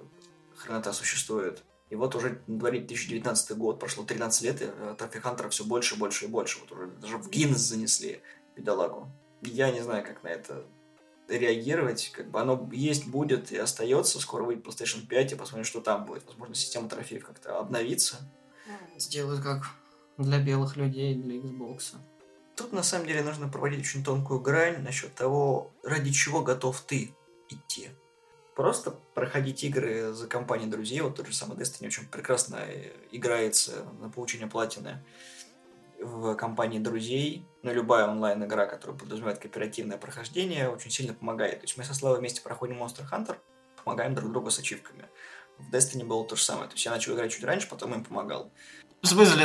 хренота 0.57 0.95
существует. 0.95 1.63
И 1.91 1.97
вот 1.97 2.15
уже 2.15 2.41
на 2.47 2.59
дворе 2.59 2.79
2019 2.79 3.59
год, 3.59 3.79
прошло 3.79 4.05
13 4.05 4.43
лет, 4.43 4.63
и 4.63 4.67
э, 4.67 4.95
трофи-хантеров 4.97 5.53
все 5.53 5.65
больше, 5.65 5.97
больше 5.97 6.25
и 6.25 6.29
больше. 6.29 6.59
Вот 6.61 6.73
уже 6.73 6.87
даже 6.87 7.19
в 7.19 7.29
Гиннес 7.29 7.59
занесли 7.59 8.23
бедолагу. 8.57 9.11
Я 9.43 9.71
не 9.71 9.83
знаю, 9.83 10.03
как 10.03 10.23
на 10.23 10.29
это 10.29 10.65
реагировать. 11.29 12.11
Как 12.15 12.31
бы 12.31 12.41
оно 12.41 12.69
есть, 12.73 13.07
будет 13.07 13.53
и 13.53 13.59
остается. 13.59 14.19
Скоро 14.19 14.45
выйдет 14.45 14.67
PlayStation 14.67 15.07
5 15.07 15.33
и 15.33 15.35
посмотрим, 15.37 15.65
что 15.65 15.83
там 15.83 16.07
будет. 16.07 16.25
Возможно, 16.27 16.55
система 16.55 16.89
трофеев 16.89 17.27
как-то 17.27 17.59
обновится. 17.59 18.17
Сделают 18.97 19.43
как 19.43 19.65
для 20.17 20.39
белых 20.39 20.77
людей, 20.77 21.15
для 21.15 21.37
Xbox. 21.37 21.97
Тут 22.57 22.73
на 22.73 22.83
самом 22.83 23.07
деле 23.07 23.23
нужно 23.23 23.49
проводить 23.49 23.81
очень 23.81 24.03
тонкую 24.03 24.41
грань 24.41 24.83
насчет 24.83 25.15
того, 25.15 25.71
ради 25.85 26.11
чего 26.11 26.43
готов 26.43 26.81
ты 26.81 27.15
идти. 27.49 27.91
Просто 28.57 28.91
проходить 29.15 29.63
игры 29.63 30.13
за 30.13 30.27
компанией 30.27 30.69
друзей, 30.69 31.01
вот 31.01 31.15
тот 31.15 31.29
же 31.29 31.35
самый 31.35 31.57
Destiny 31.57 31.87
очень 31.87 32.09
прекрасно 32.09 32.57
э, 32.57 32.91
играется 33.13 33.87
на 34.01 34.11
получение 34.11 34.49
платины 34.49 35.05
в 36.01 36.35
компании 36.35 36.81
друзей, 36.81 37.47
но 37.63 37.73
любая 37.73 38.09
онлайн-игра, 38.09 38.67
которая 38.67 38.99
подразумевает 38.99 39.39
кооперативное 39.39 39.99
прохождение, 39.99 40.69
очень 40.69 40.91
сильно 40.91 41.15
помогает. 41.15 41.61
То 41.61 41.65
есть 41.65 41.77
мы 41.77 41.85
со 41.85 41.95
Славой 41.95 42.19
вместе 42.19 42.41
проходим 42.41 42.83
Monster 42.83 43.09
Hunter, 43.11 43.37
помогаем 43.85 44.15
друг 44.15 44.33
другу 44.33 44.51
с 44.51 44.59
ачивками. 44.59 45.05
В 45.59 45.75
Destiny 45.75 46.05
было 46.05 46.25
то 46.25 46.37
же 46.37 46.43
самое. 46.43 46.69
То 46.69 46.75
есть 46.75 46.85
я 46.85 46.91
начал 46.91 47.15
играть 47.15 47.33
чуть 47.33 47.45
раньше, 47.45 47.69
потом 47.69 47.95
им 47.95 48.05
помогал. 48.05 48.51
В 49.03 49.07
смысле? 49.07 49.45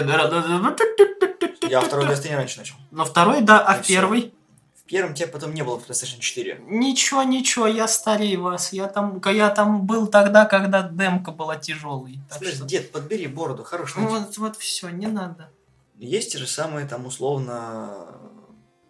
Я 1.69 1.82
второй 1.82 2.06
Destiny 2.08 2.36
раньше 2.36 2.60
начал. 2.60 2.76
Но 2.91 3.06
второй, 3.06 3.41
да, 3.41 3.65
а 3.65 3.78
И 3.78 3.84
первый? 3.84 4.34
В 4.76 4.86
первом 4.86 5.13
тебя 5.13 5.28
потом 5.28 5.54
не 5.54 5.63
было 5.63 5.80
в 5.80 5.89
PlayStation 5.89 6.19
4. 6.19 6.62
Ничего, 6.67 7.23
ничего, 7.23 7.67
я 7.67 7.88
старее 7.88 8.38
вас. 8.38 8.73
Я 8.73 8.88
там, 8.88 9.21
я 9.26 9.49
там 9.49 9.88
был 9.88 10.08
тогда, 10.08 10.45
когда 10.45 10.84
демка 10.84 11.32
была 11.32 11.56
тяжелой. 11.56 12.19
Слышь, 12.30 12.56
что- 12.56 12.65
дед, 12.65 12.91
подбери 12.91 13.28
бороду, 13.28 13.63
хорош. 13.63 13.95
Ну, 13.95 14.08
Вот, 14.08 14.38
вот 14.38 14.58
все, 14.58 14.89
не 14.89 15.08
надо. 15.08 15.49
Есть 15.97 16.34
те 16.34 16.38
же 16.38 16.47
самые, 16.47 16.86
там, 16.86 17.06
условно, 17.06 18.19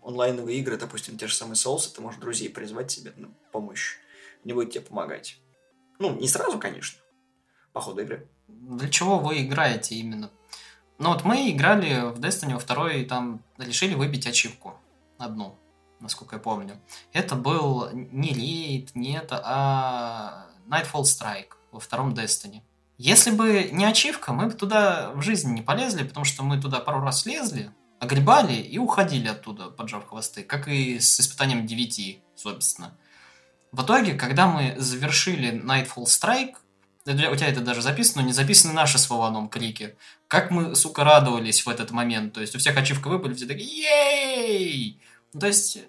онлайновые 0.04 0.58
игры, 0.58 0.78
допустим, 0.78 1.18
те 1.18 1.28
же 1.28 1.36
самые 1.36 1.56
соусы, 1.56 1.94
ты 1.94 2.02
можешь 2.02 2.20
друзей 2.20 2.50
призвать 2.50 2.90
себе 2.90 3.14
на 3.16 3.30
помощь. 3.52 3.98
Они 4.44 4.54
будут 4.54 4.72
тебе 4.72 4.82
помогать. 4.82 5.38
Ну, 6.00 6.16
не 6.16 6.28
сразу, 6.28 6.58
конечно, 6.58 7.00
по 7.74 7.82
ходу 7.82 8.02
игры. 8.02 8.28
Для 8.48 8.90
чего 8.90 9.20
вы 9.20 9.42
играете 9.42 9.96
именно? 9.96 10.30
Ну 11.00 11.10
вот 11.12 11.26
мы 11.26 11.50
играли 11.52 12.12
в 12.12 12.20
Destiny 12.20 12.54
во 12.54 12.60
второй, 12.60 13.02
и 13.02 13.06
там 13.06 13.42
решили 13.58 13.96
выбить 13.96 14.28
ачивку. 14.28 14.76
Одну, 15.18 15.58
насколько 16.00 16.36
я 16.36 16.42
помню. 16.42 16.80
Это 17.12 17.36
был 17.36 17.90
не 17.92 18.32
рейд, 18.32 18.96
не 18.96 19.18
это, 19.18 19.42
а 19.44 20.48
Nightfall 20.68 21.04
Strike 21.04 21.54
во 21.72 21.80
втором 21.80 22.14
Destiny. 22.14 22.62
Если 22.98 23.32
бы 23.32 23.70
не 23.72 23.86
ачивка, 23.86 24.34
мы 24.34 24.46
бы 24.46 24.54
туда 24.54 25.12
в 25.16 25.22
жизни 25.22 25.52
не 25.52 25.62
полезли, 25.62 26.04
потому 26.04 26.26
что 26.26 26.44
мы 26.44 26.62
туда 26.62 26.80
пару 26.80 27.02
раз 27.02 27.26
лезли, 27.26 27.72
огребали 28.00 28.54
и 28.54 28.78
уходили 28.78 29.28
оттуда, 29.28 29.70
поджав 29.70 30.08
хвосты, 30.08 30.44
как 30.44 30.68
и 30.68 31.00
с 31.00 31.20
испытанием 31.20 31.66
9, 31.66 32.20
собственно. 32.36 32.96
В 33.72 33.84
итоге, 33.84 34.14
когда 34.14 34.46
мы 34.48 34.76
завершили 34.78 35.52
Nightfall 35.52 36.06
Strike, 36.06 36.56
это- 37.06 37.32
у 37.32 37.36
тебя 37.36 37.48
это 37.48 37.62
даже 37.62 37.82
записано, 37.82 38.22
но 38.22 38.28
не 38.28 38.34
записаны 38.34 38.74
наши 38.74 38.98
с 38.98 39.10
Вованом 39.10 39.50
крики. 39.50 39.96
Как 40.28 40.52
мы, 40.52 40.76
сука, 40.76 41.04
радовались 41.04 41.66
в 41.66 41.70
этот 41.70 41.92
момент. 41.92 42.34
То 42.34 42.42
есть 42.42 42.56
у 42.56 42.60
всех 42.60 42.78
ачивка 42.78 43.08
выпали, 43.10 43.34
все 43.34 43.46
такие 43.46 43.68
«Ей!» 43.68 45.00
Ну, 45.34 45.39
То 45.39 45.48
есть 45.48 45.80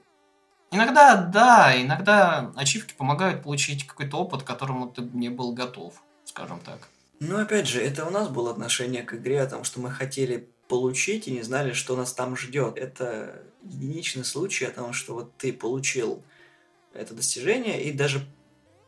иногда, 0.70 1.16
да, 1.16 1.74
иногда 1.81 2.53
ачивки 2.57 2.94
помогают 2.94 3.42
получить 3.42 3.87
какой-то 3.87 4.16
опыт, 4.18 4.42
к 4.42 4.46
которому 4.46 4.88
ты 4.88 5.03
не 5.03 5.29
был 5.29 5.53
готов, 5.53 6.03
скажем 6.24 6.61
так. 6.61 6.88
Но 7.20 7.38
опять 7.38 7.68
же, 7.68 7.81
это 7.81 8.05
у 8.05 8.11
нас 8.11 8.29
было 8.29 8.50
отношение 8.50 9.03
к 9.03 9.14
игре 9.14 9.40
о 9.40 9.46
том, 9.46 9.64
что 9.64 9.81
мы 9.81 9.90
хотели 9.90 10.48
получить 10.68 11.29
и 11.29 11.31
не 11.31 11.42
знали, 11.42 11.72
что 11.72 11.96
нас 11.96 12.12
там 12.12 12.37
ждет. 12.37 12.77
Это 12.77 13.42
единичный 13.62 14.24
случай 14.24 14.64
о 14.64 14.70
том, 14.70 14.92
что 14.92 15.14
вот 15.14 15.37
ты 15.37 15.53
получил 15.53 16.22
это 16.92 17.14
достижение, 17.14 17.83
и 17.85 17.92
даже 17.92 18.27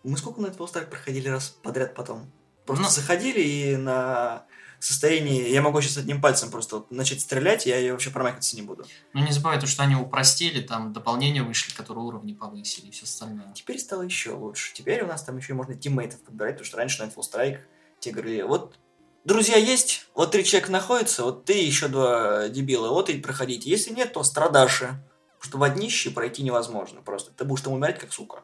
мы 0.09 0.19
сколько 0.19 0.41
на 0.41 0.47
Nightfall 0.47 0.73
Strike 0.73 0.89
проходили 0.89 1.29
раз 1.29 1.49
подряд 1.63 1.95
потом? 1.95 2.31
Просто 2.65 2.85
Ну- 2.85 2.91
заходили 2.91 3.41
и 3.41 3.77
на 3.77 4.47
состоянии... 4.79 5.49
Я 5.49 5.63
могу 5.63 5.81
сейчас 5.81 5.97
одним 5.99 6.21
пальцем 6.21 6.51
просто 6.51 6.77
вот 6.77 6.91
начать 6.91 7.21
стрелять, 7.21 7.67
я, 7.67 7.79
я 7.79 7.93
вообще 7.93 8.11
промахиваться 8.11 8.57
не 8.57 8.63
буду. 8.63 8.85
Но 9.13 9.25
не 9.25 9.33
забывай 9.33 9.59
то, 9.61 9.67
что 9.67 9.83
они 9.83 9.95
упростили, 9.95 10.61
там 10.61 10.93
дополнения 10.93 11.43
вышли, 11.43 11.73
которые 11.75 12.05
уровни 12.05 12.35
повысили 12.35 12.87
и 12.87 12.91
все 12.91 13.05
остальное. 13.05 13.53
Теперь 13.55 13.79
стало 13.79 14.03
еще 14.03 14.33
лучше. 14.33 14.75
Теперь 14.75 15.03
у 15.03 15.07
нас 15.07 15.23
там 15.23 15.37
еще 15.37 15.55
можно 15.55 15.75
тиммейтов 15.75 16.21
подбирать, 16.23 16.55
потому 16.55 16.67
что 16.67 16.77
раньше 16.77 17.03
Nightfall 17.03 17.23
Strike 17.23 17.61
тебе 18.01 18.15
говорили, 18.15 18.43
вот 18.43 18.79
друзья 19.25 19.57
есть, 19.57 20.07
вот 20.15 20.31
три 20.31 20.45
человека 20.45 20.71
находятся, 20.73 21.25
вот 21.25 21.45
ты 21.45 21.55
еще 21.55 21.89
два 21.89 22.49
дебила, 22.49 22.91
вот 22.91 23.09
и 23.11 23.19
проходите. 23.19 23.71
Если 23.71 23.93
нет, 23.93 24.13
то 24.13 24.23
страдаши. 24.23 25.03
Потому 25.39 25.51
что 25.51 25.59
в 25.59 25.63
однище 25.63 26.11
пройти 26.11 26.43
невозможно 26.43 27.03
просто. 27.03 27.31
Ты 27.33 27.45
будешь 27.45 27.63
там 27.63 27.75
умирать 27.75 27.99
как 27.99 28.13
сука. 28.13 28.43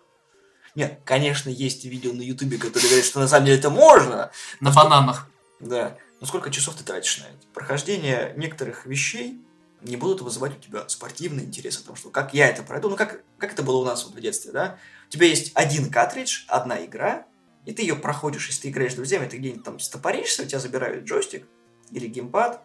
Нет, 0.75 1.01
конечно, 1.05 1.51
есть 1.51 1.85
видео 1.85 2.13
на 2.13 2.23
ютубе, 2.23 2.57
которые 2.57 2.89
говорят, 2.89 3.05
что 3.05 3.21
на 3.21 3.29
самом 3.29 3.47
деле 3.47 3.59
это 3.59 3.71
можно. 3.71 4.31
На 4.61 4.73
бананах. 4.73 5.29
Да. 5.61 5.97
Но 6.21 6.27
сколько 6.27 6.51
часов 6.51 6.77
ты 6.77 6.85
тратишь 6.85 7.19
на 7.19 7.25
это? 7.25 7.47
Прохождение 7.53 8.33
некоторых 8.37 8.87
вещей 8.87 9.41
не 9.83 9.97
будут 9.97 10.23
вызывать 10.23 10.57
у 10.57 10.61
тебя 10.61 10.89
спортивный 10.89 11.45
интерес 11.45 11.79
о 11.79 11.85
том, 11.85 11.97
что 11.97 12.11
как 12.11 12.33
я 12.35 12.49
это 12.49 12.63
пройду. 12.63 12.89
Ну, 12.89 12.97
как, 12.97 13.23
как 13.39 13.53
это 13.53 13.63
было 13.63 13.79
у 13.79 13.85
нас 13.85 14.05
вот 14.05 14.15
в 14.15 14.21
детстве, 14.21 14.53
да? 14.53 14.79
У 15.09 15.11
тебя 15.11 15.27
есть 15.27 15.53
один 15.55 15.91
картридж, 15.91 16.45
одна 16.47 16.85
игра, 16.85 17.27
и 17.67 17.73
ты 17.73 17.83
ее 17.83 17.97
проходишь, 17.97 18.47
если 18.47 18.63
ты 18.63 18.69
играешь 18.71 18.93
с 18.93 18.97
друзьями, 18.97 19.29
ты 19.29 19.37
где-нибудь 19.37 19.65
там 19.65 19.79
стопоришься, 19.79 20.43
у 20.43 20.47
тебя 20.47 20.59
забирают 20.59 21.05
джойстик 21.05 21.47
или 21.91 22.07
геймпад, 22.07 22.63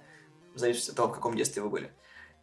в 0.54 0.60
зависимости 0.60 0.92
от 0.92 0.96
того, 0.96 1.10
в 1.10 1.16
каком 1.16 1.36
детстве 1.36 1.62
вы 1.62 1.70
были. 1.70 1.92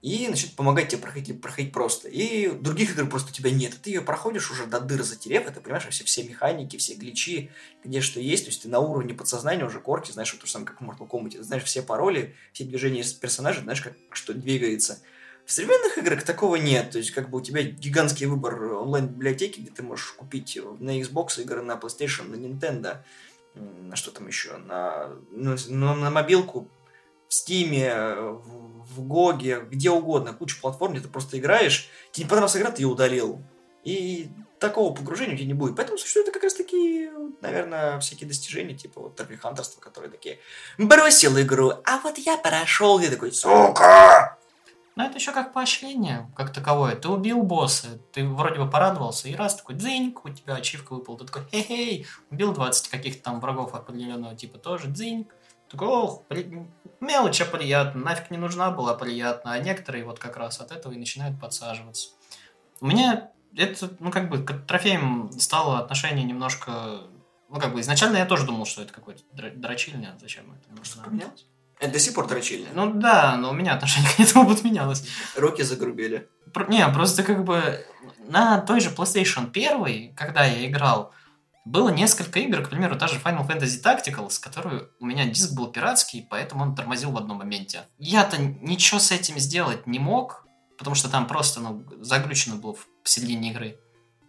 И 0.05 0.29
начнут 0.29 0.53
помогать 0.53 0.89
тебе 0.89 1.01
проходить, 1.01 1.41
проходить 1.41 1.73
просто. 1.73 2.11
И 2.11 2.51
других 2.51 2.91
игр 2.91 3.09
просто 3.09 3.31
у 3.31 3.33
тебя 3.33 3.51
нет. 3.51 3.73
Ты 3.83 3.89
ее 3.89 4.03
проходишь 4.03 4.51
уже 4.51 4.67
до 4.67 4.79
дыр 4.79 5.03
затерев, 5.03 5.49
и 5.49 5.51
ты 5.51 5.63
понимаешь 5.63 5.87
все, 5.89 6.05
все 6.05 6.25
механики, 6.25 6.77
все 6.77 6.93
гличи, 6.93 7.51
где 7.83 8.03
что 8.03 8.21
есть. 8.21 8.45
То 8.45 8.51
есть 8.51 8.63
ты 8.63 8.69
на 8.69 8.81
уровне 8.81 9.15
подсознания 9.15 9.65
уже 9.65 9.81
корки, 9.81 10.11
знаешь, 10.13 10.31
вот 10.35 10.43
то 10.43 10.47
же 10.47 10.53
самое, 10.53 10.69
как 10.69 10.83
в 10.83 10.85
Mortal 10.85 11.09
Kombat. 11.09 11.41
Знаешь 11.41 11.65
все 11.65 11.81
пароли, 11.81 12.35
все 12.53 12.65
движения 12.65 13.03
персонажа, 13.19 13.63
знаешь, 13.63 13.81
как 13.81 13.95
что 14.11 14.35
двигается. 14.35 15.01
В 15.47 15.53
современных 15.53 15.97
играх 15.97 16.23
такого 16.23 16.57
нет. 16.57 16.91
То 16.91 16.99
есть, 16.99 17.13
как 17.13 17.31
бы 17.31 17.39
у 17.39 17.41
тебя 17.41 17.63
гигантский 17.63 18.27
выбор 18.27 18.63
онлайн-библиотеки, 18.75 19.61
где 19.61 19.71
ты 19.71 19.83
можешь 19.83 20.13
купить 20.13 20.59
на 20.81 21.01
Xbox 21.01 21.41
игры, 21.41 21.63
на 21.63 21.77
PlayStation, 21.77 22.29
на 22.29 22.35
Nintendo, 22.35 22.99
на 23.55 23.97
что 23.97 24.11
там 24.11 24.27
еще, 24.27 24.59
на, 24.59 25.15
на, 25.31 25.57
на 25.95 26.11
мобилку, 26.11 26.69
в 27.35 27.37
Стиме, 27.37 28.15
в, 28.15 29.03
Гоге, 29.03 29.67
где 29.69 29.91
угодно, 29.91 30.33
куча 30.33 30.57
платформ, 30.61 30.93
где 30.93 31.03
ты 31.03 31.09
просто 31.09 31.37
играешь, 31.37 31.89
тебе 32.13 32.25
не 32.25 32.31
понравилась 32.31 32.57
игра, 32.57 32.71
ты 32.71 32.83
ее 32.83 32.89
удалил. 32.89 33.43
И 33.83 34.29
такого 34.61 34.95
погружения 34.95 35.35
у 35.35 35.37
тебя 35.37 35.49
не 35.49 35.55
будет. 35.55 35.75
Поэтому 35.75 35.99
существуют 35.99 36.31
как 36.31 36.45
раз 36.45 36.55
таки, 36.55 37.11
наверное, 37.41 37.99
всякие 37.99 38.29
достижения, 38.29 38.75
типа 38.75 39.01
вот 39.01 39.17
Тропи 39.17 39.35
Хантерства, 39.35 39.81
которые 39.81 40.13
такие 40.13 40.39
бросил 40.79 41.37
игру, 41.41 41.73
а 41.85 41.99
вот 41.99 42.19
я 42.19 42.37
прошел, 42.37 43.01
и 43.01 43.09
такой, 43.09 43.33
сука! 43.33 44.39
Но 44.95 45.05
это 45.05 45.19
еще 45.19 45.33
как 45.33 45.53
поощрение, 45.53 46.31
как 46.37 46.53
таковое. 46.53 46.95
Ты 46.95 47.09
убил 47.09 47.43
босса, 47.43 47.99
ты 48.13 48.25
вроде 48.25 48.61
бы 48.61 48.71
порадовался, 48.71 49.29
и 49.29 49.35
раз 49.35 49.57
такой 49.57 49.75
дзиньк, 49.75 50.25
у 50.25 50.29
тебя 50.29 50.55
ачивка 50.55 50.93
выпала, 50.93 51.19
ты 51.19 51.27
такой, 51.27 51.43
хе-хей, 51.51 52.07
убил 52.31 52.53
20 52.53 52.89
каких-то 52.89 53.25
там 53.25 53.41
врагов 53.41 53.75
определенного 53.75 54.37
типа 54.37 54.59
тоже, 54.59 54.87
дзиньк. 54.87 55.34
Такой, 55.75 55.89
ох, 55.89 56.23
при- 56.29 56.67
мелочь, 57.01 57.41
а 57.41 57.45
приятно, 57.45 58.01
нафиг 58.01 58.31
не 58.31 58.39
нужна 58.39 58.71
была, 58.71 58.95
приятно. 58.95 59.53
А 59.53 59.59
некоторые 59.59 60.05
вот 60.05 60.19
как 60.19 60.37
раз 60.37 60.61
от 60.61 60.71
этого 60.73 60.93
и 60.93 60.97
начинают 60.97 61.41
подсаживаться. 61.41 62.11
У 62.81 62.87
меня 62.87 63.31
это, 63.57 63.91
ну, 64.01 64.11
как 64.11 64.29
бы, 64.31 64.43
к 64.45 64.53
трофеям 64.67 65.31
стало 65.39 65.79
отношение 65.79 66.25
немножко... 66.25 67.01
Ну, 67.51 67.61
как 67.61 67.73
бы, 67.73 67.81
изначально 67.81 68.19
я 68.19 68.27
тоже 68.27 68.47
думал, 68.47 68.67
что 68.67 68.83
это 68.83 68.93
какой-то 68.93 69.23
дрочильня, 69.33 70.17
зачем 70.21 70.45
это 70.53 70.77
нужно. 70.77 71.03
поменялось? 71.05 71.47
Это 71.81 71.93
до 71.93 71.99
сих 71.99 72.15
пор 72.15 72.27
дрочильня. 72.29 72.69
Ну 72.73 72.95
да, 72.95 73.37
но 73.37 73.51
у 73.51 73.53
меня 73.53 73.75
отношение 73.75 74.11
к 74.17 74.21
этому 74.21 74.49
подменялось. 74.49 75.07
Руки 75.37 75.63
загрубели. 75.63 76.29
Про- 76.53 76.67
Не, 76.67 76.87
просто 76.89 77.23
как 77.25 77.45
бы 77.45 77.85
на 78.29 78.61
той 78.61 78.81
же 78.81 78.91
PlayStation 78.91 79.51
1, 79.51 80.15
когда 80.15 80.45
я 80.45 80.67
играл, 80.67 81.13
было 81.65 81.89
несколько 81.89 82.41
игр, 82.41 82.63
к 82.63 82.71
примеру, 82.71 82.97
та 82.97 83.09
же 83.09 83.19
Final 83.19 83.47
Fantasy 83.49 83.83
Tactical, 83.83 84.29
с 84.31 84.39
которой 84.39 84.89
у 85.01 85.07
меня 85.07 85.27
диск 85.27 85.55
был 85.55 85.69
пиратский, 85.69 86.27
поэтому 86.29 86.63
он 86.63 86.75
тормозил 86.75 87.11
в 87.11 87.17
одном 87.17 87.39
моменте. 87.39 87.85
Я-то 87.99 88.37
ничего 88.39 89.01
с 89.01 89.11
этим 89.11 89.39
сделать 89.39 89.87
не 89.87 89.99
мог, 89.99 90.47
потому 90.79 90.95
что 90.95 91.09
там 91.09 91.27
просто 91.27 91.61
ну, 91.61 91.85
заглючено 92.01 92.57
было 92.57 92.75
в 92.75 93.09
середине 93.09 93.51
игры. 93.51 93.79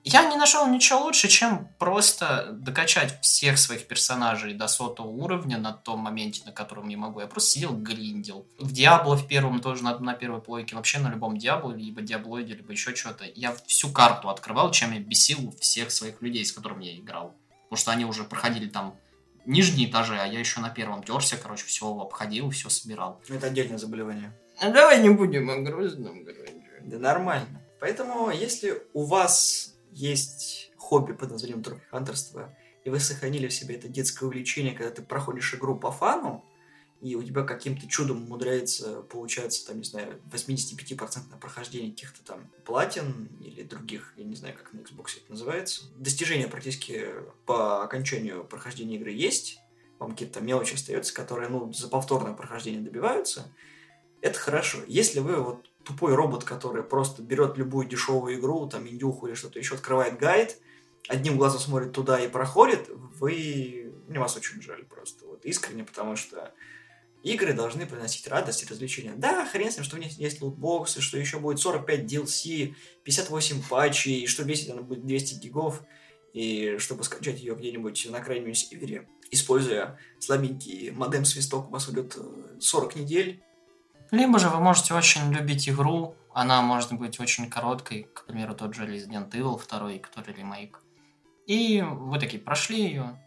Я 0.07 0.29
не 0.29 0.35
нашел 0.35 0.67
ничего 0.67 0.99
лучше, 0.99 1.27
чем 1.27 1.67
просто 1.79 2.49
докачать 2.51 3.19
всех 3.21 3.57
своих 3.57 3.87
персонажей 3.87 4.53
до 4.53 4.67
сотого 4.67 5.07
уровня 5.07 5.57
на 5.57 5.73
том 5.73 5.99
моменте, 5.99 6.43
на 6.45 6.51
котором 6.51 6.89
я 6.89 6.97
могу. 6.97 7.21
Я 7.21 7.25
просто 7.25 7.49
сидел, 7.49 7.75
гриндил. 7.75 8.45
В 8.59 8.71
Диабло 8.71 9.15
в 9.15 9.27
первом 9.27 9.61
тоже 9.61 9.83
на, 9.83 9.97
на 9.97 10.13
первой 10.13 10.41
плойке, 10.41 10.75
вообще 10.75 10.99
на 10.99 11.09
любом 11.09 11.39
Диабло, 11.39 11.71
либо 11.71 12.03
Диаблоиде, 12.03 12.53
либо 12.53 12.71
еще 12.71 12.95
что-то. 12.95 13.25
Я 13.33 13.55
всю 13.65 13.89
карту 13.89 14.29
открывал, 14.29 14.69
чем 14.69 14.91
я 14.91 14.99
бесил 14.99 15.55
всех 15.59 15.89
своих 15.89 16.21
людей, 16.21 16.45
с 16.45 16.51
которыми 16.51 16.85
я 16.85 16.99
играл. 16.99 17.33
Потому 17.63 17.77
что 17.77 17.91
они 17.91 18.05
уже 18.05 18.25
проходили 18.25 18.69
там 18.69 18.95
нижние 19.47 19.89
этажи, 19.89 20.19
а 20.19 20.27
я 20.27 20.39
еще 20.39 20.59
на 20.59 20.69
первом 20.69 21.01
терся, 21.01 21.35
короче, 21.35 21.65
все 21.65 21.87
обходил, 21.87 22.51
все 22.51 22.69
собирал. 22.69 23.23
Это 23.27 23.47
отдельное 23.47 23.79
заболевание. 23.79 24.31
А 24.59 24.69
давай 24.69 25.01
не 25.01 25.09
будем 25.09 25.49
о 25.49 25.57
грустном, 25.57 26.23
короче. 26.23 26.53
Да 26.83 26.99
нормально. 26.99 27.59
Поэтому, 27.79 28.29
если 28.29 28.83
у 28.93 29.05
вас 29.05 29.74
есть 29.95 30.71
хобби 30.77 31.13
под 31.13 31.31
названием 31.31 31.63
тропихантерство, 31.63 32.55
и 32.83 32.89
вы 32.89 32.99
сохранили 32.99 33.47
в 33.47 33.53
себе 33.53 33.75
это 33.75 33.87
детское 33.87 34.25
увлечение, 34.25 34.73
когда 34.73 34.91
ты 34.91 35.01
проходишь 35.01 35.55
игру 35.55 35.75
по 35.75 35.91
фану, 35.91 36.45
и 37.01 37.15
у 37.15 37.23
тебя 37.23 37.43
каким-то 37.43 37.87
чудом 37.87 38.23
умудряется 38.23 39.01
получаться, 39.01 39.65
там, 39.67 39.77
не 39.79 39.83
знаю, 39.83 40.19
85% 40.31 41.39
прохождение 41.39 41.91
каких-то 41.91 42.23
там 42.23 42.51
платин 42.63 43.29
или 43.41 43.63
других, 43.63 44.13
я 44.17 44.23
не 44.23 44.35
знаю, 44.35 44.55
как 44.55 44.73
на 44.73 44.79
Xbox 44.79 45.17
это 45.17 45.31
называется. 45.31 45.85
Достижения 45.97 46.47
практически 46.47 47.07
по 47.45 47.83
окончанию 47.83 48.43
прохождения 48.43 48.95
игры 48.95 49.11
есть, 49.11 49.59
вам 49.99 50.11
какие-то 50.11 50.41
мелочи 50.41 50.75
остаются, 50.75 51.13
которые, 51.13 51.49
ну, 51.49 51.71
за 51.73 51.87
повторное 51.87 52.33
прохождение 52.33 52.81
добиваются, 52.81 53.51
это 54.21 54.39
хорошо. 54.39 54.79
Если 54.87 55.19
вы 55.19 55.37
вот 55.37 55.69
тупой 55.83 56.15
робот, 56.15 56.43
который 56.43 56.83
просто 56.83 57.21
берет 57.21 57.57
любую 57.57 57.87
дешевую 57.87 58.39
игру, 58.39 58.67
там, 58.67 58.87
индюху 58.87 59.27
или 59.27 59.35
что-то 59.35 59.59
еще, 59.59 59.75
открывает 59.75 60.17
гайд, 60.17 60.57
одним 61.07 61.37
глазом 61.37 61.59
смотрит 61.59 61.91
туда 61.91 62.19
и 62.19 62.27
проходит, 62.27 62.89
вы... 62.89 63.93
Мне 64.07 64.19
вас 64.19 64.35
очень 64.35 64.61
жаль 64.61 64.83
просто, 64.85 65.25
вот 65.25 65.45
искренне, 65.45 65.83
потому 65.83 66.15
что 66.15 66.53
игры 67.23 67.53
должны 67.53 67.87
приносить 67.87 68.27
радость 68.27 68.63
и 68.63 68.67
развлечения. 68.67 69.13
Да, 69.15 69.45
хрен 69.47 69.71
с 69.71 69.77
ним, 69.77 69.83
что 69.83 69.95
у 69.95 69.99
них 69.99 70.11
есть 70.19 70.41
лутбоксы, 70.41 71.01
что 71.01 71.17
еще 71.17 71.39
будет 71.39 71.59
45 71.59 72.01
DLC, 72.01 72.75
58 73.03 73.63
патчей, 73.67 74.27
что 74.27 74.43
весит 74.43 74.69
она 74.69 74.83
будет 74.83 75.05
200 75.07 75.39
гигов, 75.39 75.81
и 76.33 76.75
чтобы 76.77 77.03
скачать 77.03 77.39
ее 77.39 77.55
где-нибудь 77.55 78.07
на 78.11 78.19
крайнем 78.21 78.53
севере, 78.53 79.07
используя 79.31 79.97
слабенький 80.19 80.91
модем-свисток, 80.91 81.69
у 81.69 81.71
вас 81.71 81.87
уйдет 81.87 82.15
40 82.59 82.95
недель. 82.97 83.43
Либо 84.11 84.39
же 84.39 84.49
вы 84.49 84.59
можете 84.59 84.93
очень 84.93 85.31
любить 85.31 85.67
игру, 85.69 86.15
она 86.33 86.61
может 86.61 86.93
быть 86.93 87.19
очень 87.19 87.49
короткой, 87.49 88.07
к 88.13 88.25
примеру, 88.25 88.55
тот 88.55 88.73
же 88.73 88.85
Resident 88.85 89.31
Evil 89.31 89.61
2, 89.67 89.99
который 89.99 90.33
ремейк. 90.33 90.81
И 91.47 91.81
вы 91.81 92.19
такие 92.19 92.41
прошли 92.41 92.83
ее, 92.83 93.21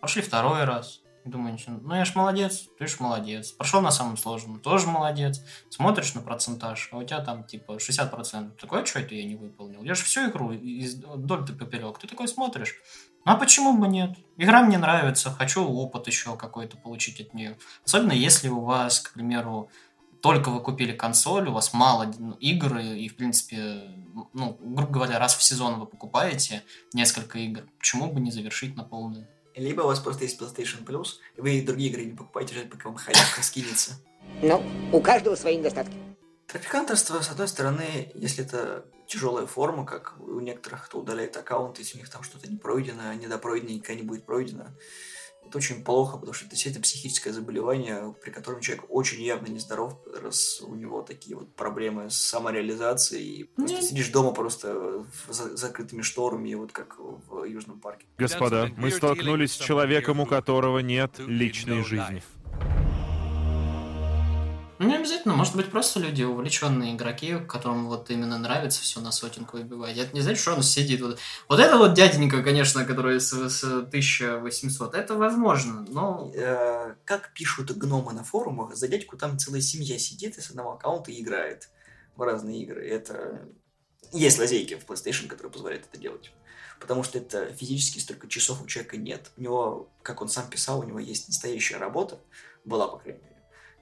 прошли 0.00 0.22
второй 0.22 0.64
раз, 0.64 1.02
Думаю, 1.24 1.56
ну 1.66 1.94
я 1.94 2.04
ж 2.04 2.14
молодец, 2.14 2.68
ты 2.78 2.86
ж 2.86 3.00
молодец. 3.00 3.52
Прошел 3.52 3.80
на 3.80 3.90
самом 3.90 4.18
сложном, 4.18 4.60
тоже 4.60 4.86
молодец. 4.86 5.40
Смотришь 5.70 6.12
на 6.12 6.20
процентаж, 6.20 6.90
а 6.92 6.98
у 6.98 7.02
тебя 7.02 7.20
там 7.20 7.44
типа 7.44 7.76
60%. 7.76 8.50
Такое, 8.60 8.84
что 8.84 9.00
это 9.00 9.14
я 9.14 9.24
не 9.24 9.34
выполнил? 9.34 9.82
Я 9.82 9.94
же 9.94 10.04
всю 10.04 10.28
игру 10.28 10.52
из 10.52 10.96
доль 10.96 11.46
ты 11.46 11.54
поперек. 11.54 11.98
Ты 11.98 12.08
такой 12.08 12.28
смотришь. 12.28 12.76
Ну 13.24 13.32
а 13.32 13.36
почему 13.36 13.72
бы 13.78 13.88
нет? 13.88 14.10
Игра 14.36 14.62
мне 14.62 14.76
нравится, 14.76 15.30
хочу 15.30 15.66
опыт 15.66 16.08
еще 16.08 16.36
какой-то 16.36 16.76
получить 16.76 17.22
от 17.22 17.32
нее. 17.32 17.56
Особенно 17.86 18.12
если 18.12 18.50
у 18.50 18.60
вас, 18.60 19.00
к 19.00 19.14
примеру, 19.14 19.70
только 20.24 20.48
вы 20.48 20.60
купили 20.60 20.92
консоль, 20.92 21.48
у 21.50 21.52
вас 21.52 21.74
мало 21.74 22.10
игр, 22.40 22.78
и, 22.78 23.08
в 23.10 23.16
принципе, 23.16 23.90
ну, 24.32 24.56
грубо 24.58 24.90
говоря, 24.90 25.18
раз 25.18 25.36
в 25.36 25.42
сезон 25.42 25.78
вы 25.78 25.84
покупаете 25.84 26.62
несколько 26.94 27.38
игр, 27.38 27.64
почему 27.78 28.10
бы 28.10 28.20
не 28.20 28.30
завершить 28.30 28.74
на 28.74 28.84
полную? 28.84 29.28
Либо 29.54 29.82
у 29.82 29.86
вас 29.86 30.00
просто 30.00 30.24
есть 30.24 30.40
PlayStation 30.40 30.82
Plus, 30.82 31.16
и 31.36 31.42
вы 31.42 31.60
другие 31.60 31.90
игры 31.90 32.06
не 32.06 32.16
покупаете, 32.16 32.54
ждать, 32.54 32.70
пока 32.70 32.88
вам 32.88 32.96
халявка 32.96 33.42
скинется. 33.42 34.00
Ну, 34.40 34.64
у 34.92 35.00
каждого 35.02 35.34
свои 35.34 35.58
недостатки. 35.58 35.94
Трафикантерство, 36.46 37.20
с 37.20 37.28
одной 37.28 37.46
стороны, 37.46 38.10
если 38.14 38.46
это 38.46 38.86
тяжелая 39.06 39.46
форма, 39.46 39.84
как 39.84 40.14
у 40.20 40.40
некоторых, 40.40 40.86
кто 40.86 41.00
удаляет 41.00 41.36
аккаунт, 41.36 41.78
если 41.78 41.98
у 41.98 42.00
них 42.00 42.08
там 42.08 42.22
что-то 42.22 42.50
не 42.50 42.56
пройдено, 42.56 43.12
недопройдено, 43.12 43.72
никогда 43.72 44.00
не 44.00 44.06
будет 44.06 44.24
пройдено, 44.24 44.68
это 45.46 45.58
очень 45.58 45.84
плохо, 45.84 46.16
потому 46.16 46.32
что 46.32 46.44
это 46.44 46.54
действительно 46.54 46.82
психическое 46.82 47.32
заболевание, 47.32 48.14
при 48.22 48.30
котором 48.30 48.60
человек 48.60 48.84
очень 48.88 49.22
явно 49.22 49.48
нездоров, 49.48 49.98
раз 50.20 50.60
у 50.60 50.74
него 50.74 51.02
такие 51.02 51.36
вот 51.36 51.54
проблемы 51.54 52.10
с 52.10 52.16
самореализацией. 52.16 53.24
И 53.24 53.44
просто 53.44 53.82
сидишь 53.82 54.08
дома 54.08 54.32
просто 54.32 55.04
с 55.28 55.56
закрытыми 55.56 56.02
шторами, 56.02 56.54
вот 56.54 56.72
как 56.72 56.96
в 56.98 57.44
Южном 57.44 57.80
парке. 57.80 58.06
Господа, 58.18 58.70
мы 58.76 58.90
столкнулись 58.90 59.52
с 59.52 59.56
человеком, 59.56 60.20
у 60.20 60.26
которого 60.26 60.80
нет 60.80 61.18
личной 61.18 61.84
жизни. 61.84 62.22
Ну, 64.84 64.90
не 64.90 64.96
обязательно, 64.96 65.32
может 65.32 65.56
быть, 65.56 65.70
просто 65.70 65.98
люди, 65.98 66.22
увлеченные 66.24 66.94
игроки, 66.94 67.38
которым 67.48 67.86
вот 67.86 68.10
именно 68.10 68.36
нравится 68.36 68.82
все 68.82 69.00
на 69.00 69.12
сотенку 69.12 69.56
выбивать. 69.56 69.96
Это 69.96 70.14
не 70.14 70.20
значит, 70.20 70.42
что 70.42 70.52
он 70.52 70.62
сидит 70.62 71.00
вот... 71.00 71.18
Вот 71.48 71.58
это 71.58 71.78
вот 71.78 71.94
дяденька, 71.94 72.42
конечно, 72.42 72.84
который 72.84 73.18
с, 73.18 73.32
с 73.32 73.64
1800, 73.64 74.94
это 74.94 75.14
возможно, 75.14 75.86
но... 75.88 76.30
Э, 76.34 76.96
как 77.06 77.32
пишут 77.32 77.70
гномы 77.70 78.12
на 78.12 78.24
форумах, 78.24 78.76
за 78.76 78.86
дядьку 78.86 79.16
там 79.16 79.38
целая 79.38 79.62
семья 79.62 79.98
сидит 79.98 80.36
и 80.36 80.42
с 80.42 80.50
одного 80.50 80.72
аккаунта 80.74 81.18
играет 81.18 81.70
в 82.14 82.20
разные 82.20 82.60
игры. 82.60 82.86
Это... 82.86 83.40
Есть 84.12 84.38
лазейки 84.38 84.74
в 84.74 84.84
PlayStation, 84.84 85.28
которые 85.28 85.50
позволяют 85.50 85.86
это 85.90 85.98
делать. 85.98 86.30
Потому 86.78 87.04
что 87.04 87.16
это 87.16 87.54
физически 87.54 88.00
столько 88.00 88.28
часов 88.28 88.60
у 88.60 88.66
человека 88.66 88.98
нет. 88.98 89.30
У 89.38 89.40
него, 89.40 89.88
как 90.02 90.20
он 90.20 90.28
сам 90.28 90.50
писал, 90.50 90.80
у 90.80 90.84
него 90.84 90.98
есть 90.98 91.28
настоящая 91.28 91.78
работа, 91.78 92.20
была, 92.66 92.86
по 92.86 92.98
крайней 92.98 93.22
мере 93.22 93.33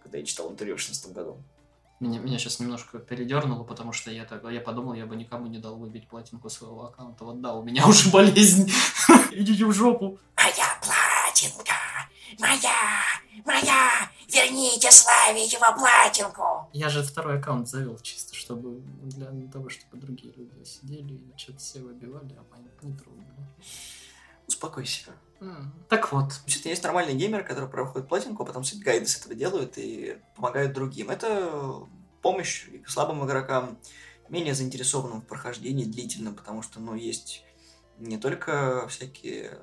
когда 0.02 0.18
я 0.18 0.24
читал 0.24 0.50
интервью 0.50 0.76
в 0.76 0.80
16 0.80 1.12
году. 1.12 1.42
Меня, 2.00 2.18
меня 2.18 2.36
сейчас 2.38 2.58
немножко 2.58 2.98
передернуло, 2.98 3.62
потому 3.62 3.92
что 3.92 4.10
я, 4.10 4.24
так, 4.24 4.42
я 4.50 4.60
подумал, 4.60 4.94
я 4.94 5.06
бы 5.06 5.14
никому 5.14 5.46
не 5.46 5.58
дал 5.58 5.76
выбить 5.76 6.08
платинку 6.08 6.50
своего 6.50 6.86
аккаунта. 6.86 7.24
Вот 7.24 7.40
да, 7.40 7.54
у 7.54 7.62
меня 7.62 7.86
уже 7.88 8.10
болезнь. 8.10 8.70
Идите 9.30 9.64
в 9.64 9.72
жопу. 9.72 10.18
Моя 10.36 10.66
платинка! 10.80 11.74
Моя! 12.40 13.02
Моя! 13.44 14.10
Верните 14.28 14.90
Славичева 14.90 15.76
платинку! 15.78 16.68
Я 16.72 16.88
же 16.88 17.02
второй 17.02 17.38
аккаунт 17.38 17.68
завел 17.68 17.96
чисто, 17.98 18.34
чтобы 18.34 18.80
для 19.02 19.30
того, 19.52 19.68
чтобы 19.68 19.98
другие 19.98 20.32
люди 20.34 20.64
сидели 20.64 21.14
и 21.14 21.32
что-то 21.36 21.58
все 21.58 21.80
выбивали, 21.80 22.36
а 22.36 22.44
мои 22.50 22.64
не 22.82 22.96
трудно. 22.96 23.24
Успокойся. 24.48 25.12
Так 25.88 26.12
вот. 26.12 26.28
Действительно, 26.44 26.70
есть 26.70 26.82
нормальные 26.82 27.16
геймеры, 27.16 27.44
которые 27.44 27.70
проходят 27.70 28.08
платинку, 28.08 28.42
а 28.42 28.46
потом 28.46 28.62
все 28.62 28.76
гайды 28.78 29.06
с 29.06 29.18
этого 29.18 29.34
делают 29.34 29.76
и 29.76 30.18
помогают 30.36 30.72
другим. 30.72 31.10
Это 31.10 31.86
помощь 32.22 32.66
слабым 32.86 33.24
игрокам, 33.26 33.78
менее 34.28 34.54
заинтересованным 34.54 35.20
в 35.20 35.26
прохождении 35.26 35.84
длительно, 35.84 36.32
потому 36.32 36.62
что, 36.62 36.80
ну, 36.80 36.94
есть 36.94 37.44
не 37.98 38.18
только 38.18 38.86
всякие 38.88 39.58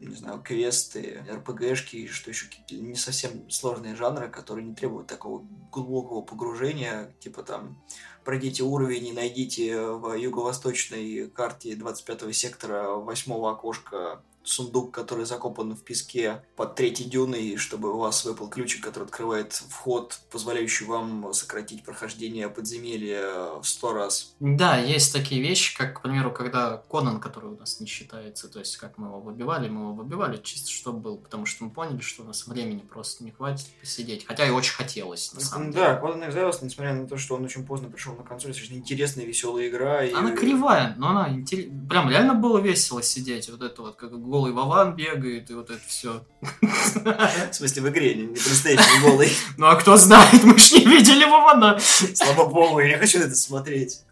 не 0.00 0.14
знаю, 0.14 0.40
квесты, 0.40 1.24
РПГшки, 1.28 2.06
что 2.06 2.30
еще 2.30 2.46
какие-то 2.46 2.76
не 2.76 2.94
совсем 2.94 3.50
сложные 3.50 3.96
жанры, 3.96 4.28
которые 4.28 4.64
не 4.64 4.74
требуют 4.74 5.08
такого 5.08 5.44
глубокого 5.72 6.22
погружения, 6.22 7.14
типа 7.18 7.42
там 7.42 7.82
пройдите 8.24 8.62
уровень 8.62 9.08
и 9.08 9.12
найдите 9.12 9.80
в 9.80 10.14
юго-восточной 10.14 11.28
карте 11.28 11.74
25 11.74 12.34
сектора 12.34 12.90
восьмого 12.92 13.50
окошка 13.50 14.22
сундук, 14.42 14.92
который 14.92 15.24
закопан 15.24 15.74
в 15.74 15.82
песке 15.82 16.42
под 16.56 16.74
третьей 16.74 17.08
дюной, 17.08 17.56
чтобы 17.56 17.92
у 17.94 17.98
вас 17.98 18.24
выпал 18.24 18.48
ключик, 18.48 18.82
который 18.82 19.04
открывает 19.04 19.52
вход, 19.52 20.18
позволяющий 20.30 20.86
вам 20.86 21.32
сократить 21.32 21.84
прохождение 21.84 22.48
подземелья 22.48 23.60
в 23.60 23.64
сто 23.64 23.92
раз. 23.92 24.34
Да, 24.40 24.78
есть 24.78 25.12
такие 25.12 25.40
вещи, 25.42 25.76
как, 25.76 25.98
к 25.98 26.02
примеру, 26.02 26.32
когда 26.32 26.82
Конан, 26.90 27.20
который 27.20 27.50
у 27.50 27.56
нас 27.56 27.80
не 27.80 27.86
считается, 27.86 28.48
то 28.48 28.58
есть 28.58 28.76
как 28.76 28.98
мы 28.98 29.08
его 29.08 29.20
выбивали, 29.20 29.68
мы 29.68 29.82
его 29.82 29.92
выбивали 29.92 30.40
чисто, 30.42 30.70
чтобы 30.70 31.00
был, 31.00 31.16
потому 31.18 31.46
что 31.46 31.64
мы 31.64 31.70
поняли, 31.70 32.00
что 32.00 32.22
у 32.22 32.26
нас 32.26 32.46
времени 32.46 32.80
просто 32.80 33.24
не 33.24 33.30
хватит 33.30 33.66
посидеть, 33.80 34.26
хотя 34.26 34.46
и 34.46 34.50
очень 34.50 34.74
хотелось, 34.74 35.32
на 35.34 35.40
самом 35.40 35.72
да, 35.72 35.94
деле. 35.94 36.00
Да, 36.00 36.08
Conan 36.08 36.30
Exiles, 36.30 36.58
несмотря 36.62 36.94
на 36.94 37.06
то, 37.06 37.16
что 37.16 37.34
он 37.34 37.44
очень 37.44 37.66
поздно 37.66 37.88
пришел 37.88 38.14
на 38.14 38.22
консоль, 38.22 38.50
достаточно 38.50 38.74
интересная, 38.76 39.24
веселая 39.24 39.68
игра. 39.68 40.04
И... 40.04 40.12
Она 40.12 40.34
кривая, 40.34 40.94
но 40.96 41.08
она 41.10 41.28
интерес... 41.30 41.70
прям 41.88 42.08
реально 42.08 42.34
было 42.34 42.58
весело 42.58 43.02
сидеть, 43.02 43.48
вот 43.50 43.62
это 43.62 43.82
вот, 43.82 43.96
как 43.96 44.18
голый 44.28 44.52
Вован 44.52 44.94
бегает, 44.94 45.50
и 45.50 45.54
вот 45.54 45.70
это 45.70 45.80
все. 45.86 46.24
В 46.60 47.52
смысле, 47.52 47.82
в 47.82 47.88
игре, 47.88 48.14
не 48.14 48.26
настоящий 48.28 49.00
голый. 49.02 49.30
Ну 49.56 49.66
а 49.66 49.76
кто 49.76 49.96
знает, 49.96 50.44
мы 50.44 50.56
ж 50.58 50.72
не 50.72 50.84
видели 50.84 51.24
Вована. 51.24 51.78
Слава 51.80 52.48
богу, 52.48 52.80
я 52.80 52.88
не 52.88 52.98
хочу 52.98 53.18
это 53.18 53.34
смотреть. 53.34 54.02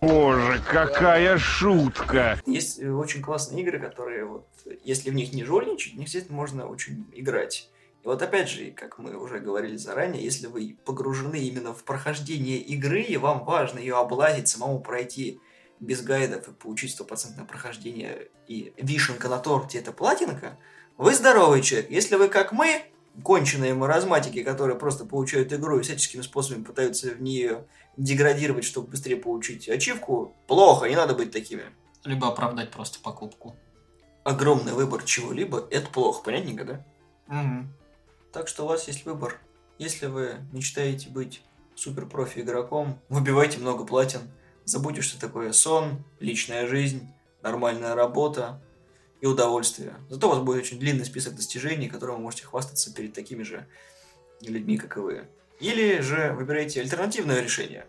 Боже, 0.00 0.62
какая 0.66 1.36
шутка! 1.36 2.40
Есть 2.46 2.80
э, 2.80 2.90
очень 2.90 3.20
классные 3.20 3.62
игры, 3.62 3.78
которые 3.78 4.24
вот, 4.24 4.46
если 4.82 5.10
в 5.10 5.14
них 5.14 5.34
не 5.34 5.44
жульничать, 5.44 5.92
в 5.92 5.96
них 5.96 6.06
действительно 6.06 6.36
можно 6.36 6.66
очень 6.66 7.04
играть. 7.12 7.68
И 8.02 8.06
вот 8.06 8.22
опять 8.22 8.48
же, 8.48 8.70
как 8.70 8.98
мы 8.98 9.14
уже 9.14 9.38
говорили 9.38 9.76
заранее, 9.76 10.24
если 10.24 10.46
вы 10.46 10.78
погружены 10.86 11.36
именно 11.36 11.74
в 11.74 11.84
прохождение 11.84 12.56
игры, 12.56 13.02
и 13.02 13.18
вам 13.18 13.44
важно 13.44 13.78
ее 13.78 13.98
облазить, 13.98 14.48
самому 14.48 14.80
пройти 14.80 15.38
без 15.80 16.02
гайдов 16.02 16.46
и 16.46 16.52
получить 16.52 16.92
стопроцентное 16.92 17.46
прохождение 17.46 18.28
и 18.46 18.72
вишенка 18.76 19.28
на 19.28 19.38
торте 19.38 19.78
это 19.78 19.92
платинка, 19.92 20.58
вы 20.98 21.14
здоровый 21.14 21.62
человек. 21.62 21.90
Если 21.90 22.16
вы 22.16 22.28
как 22.28 22.52
мы, 22.52 22.82
конченые 23.24 23.74
маразматики, 23.74 24.42
которые 24.42 24.78
просто 24.78 25.06
получают 25.06 25.52
игру 25.52 25.78
и 25.78 25.82
всяческими 25.82 26.20
способами 26.20 26.62
пытаются 26.62 27.10
в 27.10 27.22
нее 27.22 27.66
деградировать, 27.96 28.64
чтобы 28.64 28.88
быстрее 28.88 29.16
получить 29.16 29.68
ачивку, 29.68 30.36
плохо, 30.46 30.88
не 30.88 30.96
надо 30.96 31.14
быть 31.14 31.32
такими. 31.32 31.62
Либо 32.04 32.28
оправдать 32.28 32.70
просто 32.70 33.00
покупку. 33.00 33.56
Огромный 34.22 34.72
выбор 34.72 35.02
чего-либо– 35.02 35.66
это 35.70 35.90
плохо, 35.90 36.22
понятненько, 36.22 36.64
да? 36.64 36.86
Угу. 37.28 37.66
Так 38.32 38.48
что 38.48 38.64
у 38.64 38.68
вас 38.68 38.86
есть 38.86 39.06
выбор. 39.06 39.40
Если 39.78 40.06
вы 40.06 40.36
мечтаете 40.52 41.08
быть 41.08 41.42
супер-профи 41.74 42.40
игроком, 42.40 43.00
выбивайте 43.08 43.58
много 43.58 43.86
платин– 43.86 44.20
Забудьте, 44.70 45.02
что 45.02 45.18
такое 45.18 45.50
сон, 45.50 46.04
личная 46.20 46.64
жизнь, 46.68 47.12
нормальная 47.42 47.96
работа 47.96 48.62
и 49.20 49.26
удовольствие. 49.26 49.96
Зато 50.08 50.28
у 50.28 50.30
вас 50.30 50.38
будет 50.38 50.58
очень 50.58 50.78
длинный 50.78 51.04
список 51.04 51.34
достижений, 51.34 51.88
которым 51.88 52.18
вы 52.18 52.22
можете 52.22 52.44
хвастаться 52.44 52.94
перед 52.94 53.12
такими 53.12 53.42
же 53.42 53.66
людьми, 54.40 54.78
как 54.78 54.96
и 54.96 55.00
вы. 55.00 55.28
Или 55.58 55.98
же 55.98 56.34
выбираете 56.34 56.82
альтернативное 56.82 57.40
решение. 57.40 57.84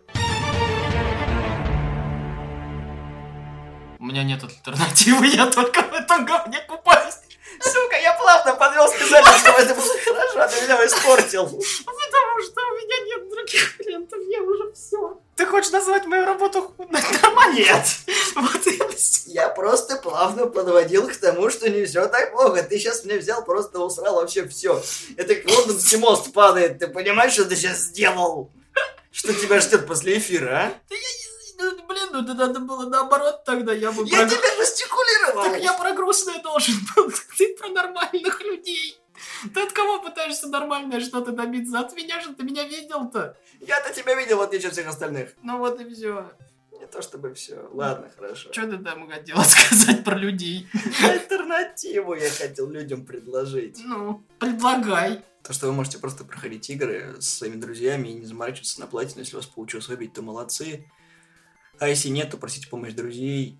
У 4.00 4.04
меня 4.04 4.24
нет 4.24 4.42
альтернативы, 4.42 5.26
я 5.32 5.48
только 5.52 5.82
в 5.82 5.92
этом 5.92 6.24
говне 6.24 6.58
купаюсь. 6.68 7.14
Сука, 7.60 7.96
я 7.96 8.12
плавно 8.14 8.54
подвел 8.54 8.88
специально, 8.88 9.32
чтобы 9.38 9.60
это 9.60 9.74
было 9.76 9.94
хорошо, 10.04 10.42
а 10.42 10.48
ты 10.48 10.62
меня 10.62 10.84
испортил. 10.84 11.44
Потому 11.86 12.42
что 12.42 12.60
у 12.60 12.74
меня 12.74 13.06
нет 13.06 13.11
других 13.46 13.78
вариантов, 13.78 14.18
я 14.28 14.42
уже 14.42 14.72
все. 14.72 15.20
Ты 15.36 15.46
хочешь 15.46 15.70
назвать 15.72 16.06
мою 16.06 16.24
работу 16.24 16.74
нормально? 16.78 17.54
Нет. 17.58 17.84
Вот. 18.34 18.60
Я 19.26 19.48
просто 19.48 19.96
плавно 19.96 20.46
подводил 20.46 21.06
к 21.08 21.16
тому, 21.16 21.50
что 21.50 21.68
не 21.68 21.84
все 21.84 22.06
так 22.06 22.32
плохо. 22.32 22.62
Ты 22.62 22.78
сейчас 22.78 23.04
меня 23.04 23.18
взял, 23.18 23.44
просто 23.44 23.78
усрал 23.78 24.16
вообще 24.16 24.46
все. 24.48 24.82
Это 25.16 25.34
как 25.34 25.50
лондонский 25.50 25.98
мост 25.98 26.32
падает. 26.32 26.78
Ты 26.78 26.88
понимаешь, 26.88 27.32
что 27.34 27.44
ты 27.44 27.56
сейчас 27.56 27.78
сделал? 27.78 28.50
Что 29.10 29.34
тебя 29.34 29.60
ждет 29.60 29.86
после 29.86 30.18
эфира, 30.18 30.48
а? 30.50 30.74
Да 30.88 30.94
я 30.94 31.00
не- 31.00 31.32
ну, 31.58 31.86
Блин, 31.86 32.08
ну 32.12 32.22
это 32.24 32.34
надо 32.34 32.60
было 32.60 32.88
наоборот 32.88 33.44
тогда, 33.44 33.72
я 33.72 33.92
бы... 33.92 34.04
Я 34.06 34.20
про- 34.26 34.28
тебя 34.30 34.56
жестикулировал. 34.56 35.44
Так 35.44 35.62
я 35.62 35.72
про 35.74 35.92
грустное 35.92 36.40
должен 36.42 36.74
был, 36.96 37.12
ты 37.38 37.54
про 37.56 37.68
нормальных 37.68 38.40
людей. 38.40 38.98
Ты 39.54 39.62
от 39.62 39.72
кого 39.72 40.00
пытаешься 40.00 40.48
нормальное 40.48 41.00
что-то 41.00 41.32
добиться? 41.32 41.80
От 41.80 41.94
меня 41.96 42.20
же 42.20 42.34
ты 42.34 42.44
меня 42.44 42.64
видел-то. 42.64 43.36
Я-то 43.60 43.92
тебя 43.92 44.14
видел, 44.14 44.38
в 44.38 44.42
отличие 44.42 44.68
от 44.68 44.74
всех 44.74 44.88
остальных. 44.88 45.34
Ну 45.42 45.58
вот 45.58 45.80
и 45.80 45.92
все. 45.92 46.30
Не 46.78 46.86
то 46.86 47.00
чтобы 47.02 47.32
все. 47.34 47.68
Ладно, 47.72 48.10
хорошо. 48.16 48.52
Что 48.52 48.66
ты 48.66 48.78
там 48.78 49.08
хотела 49.08 49.42
сказать 49.42 50.04
про 50.04 50.16
людей? 50.16 50.66
Альтернативу 51.02 52.14
я 52.14 52.30
хотел 52.30 52.68
людям 52.70 53.04
предложить. 53.04 53.80
Ну, 53.84 54.24
предлагай. 54.38 55.22
То, 55.42 55.52
что 55.52 55.66
вы 55.66 55.72
можете 55.72 55.98
просто 55.98 56.24
проходить 56.24 56.70
игры 56.70 57.16
с 57.20 57.38
своими 57.38 57.56
друзьями 57.56 58.08
и 58.08 58.14
не 58.14 58.26
заморачиваться 58.26 58.80
на 58.80 58.86
платину. 58.86 59.20
Если 59.20 59.34
у 59.34 59.38
вас 59.40 59.46
получилось 59.46 59.88
выбить, 59.88 60.12
то 60.12 60.22
молодцы. 60.22 60.86
А 61.78 61.88
если 61.88 62.08
нет, 62.08 62.30
то 62.30 62.36
просите 62.36 62.68
помощь 62.68 62.92
друзей 62.92 63.58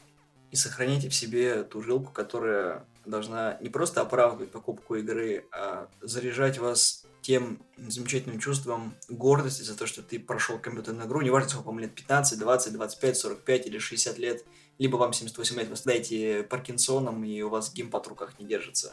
и 0.53 0.57
сохраняйте 0.57 1.09
в 1.09 1.15
себе 1.15 1.65
ту 1.65 1.83
жилку, 1.83 2.13
которая 2.13 2.87
должна 3.05 3.59
не 3.61 3.69
просто 3.69 4.01
оправдывать 4.01 4.51
покупку 4.51 4.97
игры, 4.97 5.47
а 5.53 5.89
заряжать 6.01 6.59
вас 6.59 7.05
тем 7.23 7.63
замечательным 7.77 8.41
чувством 8.41 8.95
гордости 9.09 9.63
за 9.63 9.77
то, 9.77 9.87
что 9.87 10.03
ты 10.03 10.19
прошел 10.19 10.59
компьютерную 10.59 11.07
игру, 11.07 11.21
неважно, 11.21 11.49
сколько 11.49 11.69
вам 11.69 11.79
лет, 11.79 11.95
15, 11.95 12.39
20, 12.39 12.73
25, 12.73 13.17
45 13.17 13.67
или 13.67 13.79
60 13.79 14.19
лет, 14.19 14.45
либо 14.79 14.97
вам 14.97 15.13
78 15.13 15.57
лет, 15.57 15.69
вы 15.69 15.77
страдаете 15.77 16.43
Паркинсоном, 16.43 17.25
и 17.25 17.41
у 17.43 17.49
вас 17.49 17.73
геймпад 17.73 18.07
в 18.07 18.09
руках 18.09 18.39
не 18.39 18.47
держится. 18.47 18.93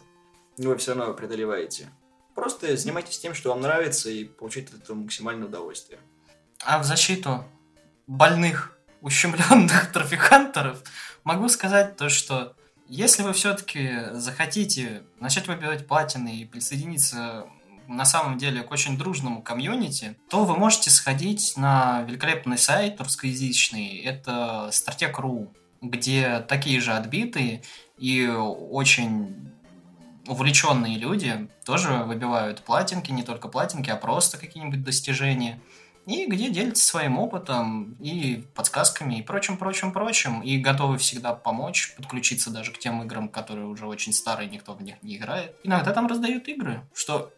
Но 0.58 0.69
вы 0.69 0.78
все 0.78 0.93
равно 0.93 1.13
преодолеваете. 1.13 1.89
Просто 2.36 2.76
занимайтесь 2.78 3.17
тем, 3.19 3.34
что 3.34 3.50
вам 3.50 3.62
нравится, 3.62 4.10
и 4.10 4.26
получайте 4.26 4.76
от 4.76 4.84
этого 4.84 4.98
максимальное 4.98 5.48
удовольствие. 5.48 6.00
А 6.63 6.80
в 6.80 6.86
защиту 6.86 7.43
больных, 8.06 8.78
ущемленных 9.02 9.91
трофихантеров 9.93 10.84
могу 11.24 11.50
сказать 11.50 11.95
то, 11.95 12.10
что 12.10 12.56
если 12.89 13.21
вы 13.21 13.34
все-таки 13.34 13.91
захотите 14.13 15.04
начать 15.19 15.47
выбивать 15.47 15.88
платины 15.88 16.38
и 16.38 16.45
присоединиться 16.45 17.45
на 17.88 18.04
самом 18.04 18.38
деле 18.38 18.63
к 18.63 18.71
очень 18.71 18.97
дружному 18.97 19.41
комьюнити, 19.41 20.17
то 20.30 20.43
вы 20.43 20.58
можете 20.58 20.89
сходить 20.89 21.54
на 21.56 22.02
великолепный 22.02 22.58
сайт 22.58 22.99
русскоязычный, 22.99 23.99
это 23.99 24.69
Strateg.ru, 24.71 25.49
где 25.82 26.39
такие 26.47 26.82
же 26.82 26.93
отбитые 26.93 27.63
и 27.97 28.28
очень 28.28 29.52
увлеченные 30.28 30.97
люди 30.97 31.47
тоже 31.65 32.04
выбивают 32.04 32.62
платинки, 32.62 33.12
не 33.12 33.23
только 33.23 33.47
платинки, 33.47 33.89
а 33.89 33.95
просто 33.95 34.38
какие-нибудь 34.38 34.84
достижения 34.84 35.60
и 36.10 36.26
где 36.26 36.50
делятся 36.50 36.84
своим 36.86 37.19
опытом 37.19 37.93
и 38.00 38.43
подсказками 38.56 39.19
и 39.19 39.22
прочим, 39.22 39.58
прочим, 39.58 39.91
прочим, 39.91 40.41
и 40.41 40.58
готовы 40.58 40.98
всегда 40.98 41.34
помочь, 41.34 41.93
подключиться 41.95 42.50
даже 42.50 42.72
к 42.72 42.80
тем 42.80 43.04
играм, 43.04 43.30
которые 43.30 43.67
уже 43.67 43.86
очень 43.86 44.12
старые, 44.12 44.50
никто 44.50 44.74
в 44.74 44.82
них 44.82 44.95
не 45.04 45.17
играет. 45.17 45.56
Иногда 45.63 45.93
там 45.93 46.08
раздают 46.08 46.48
игры, 46.48 46.82
что 46.95 47.32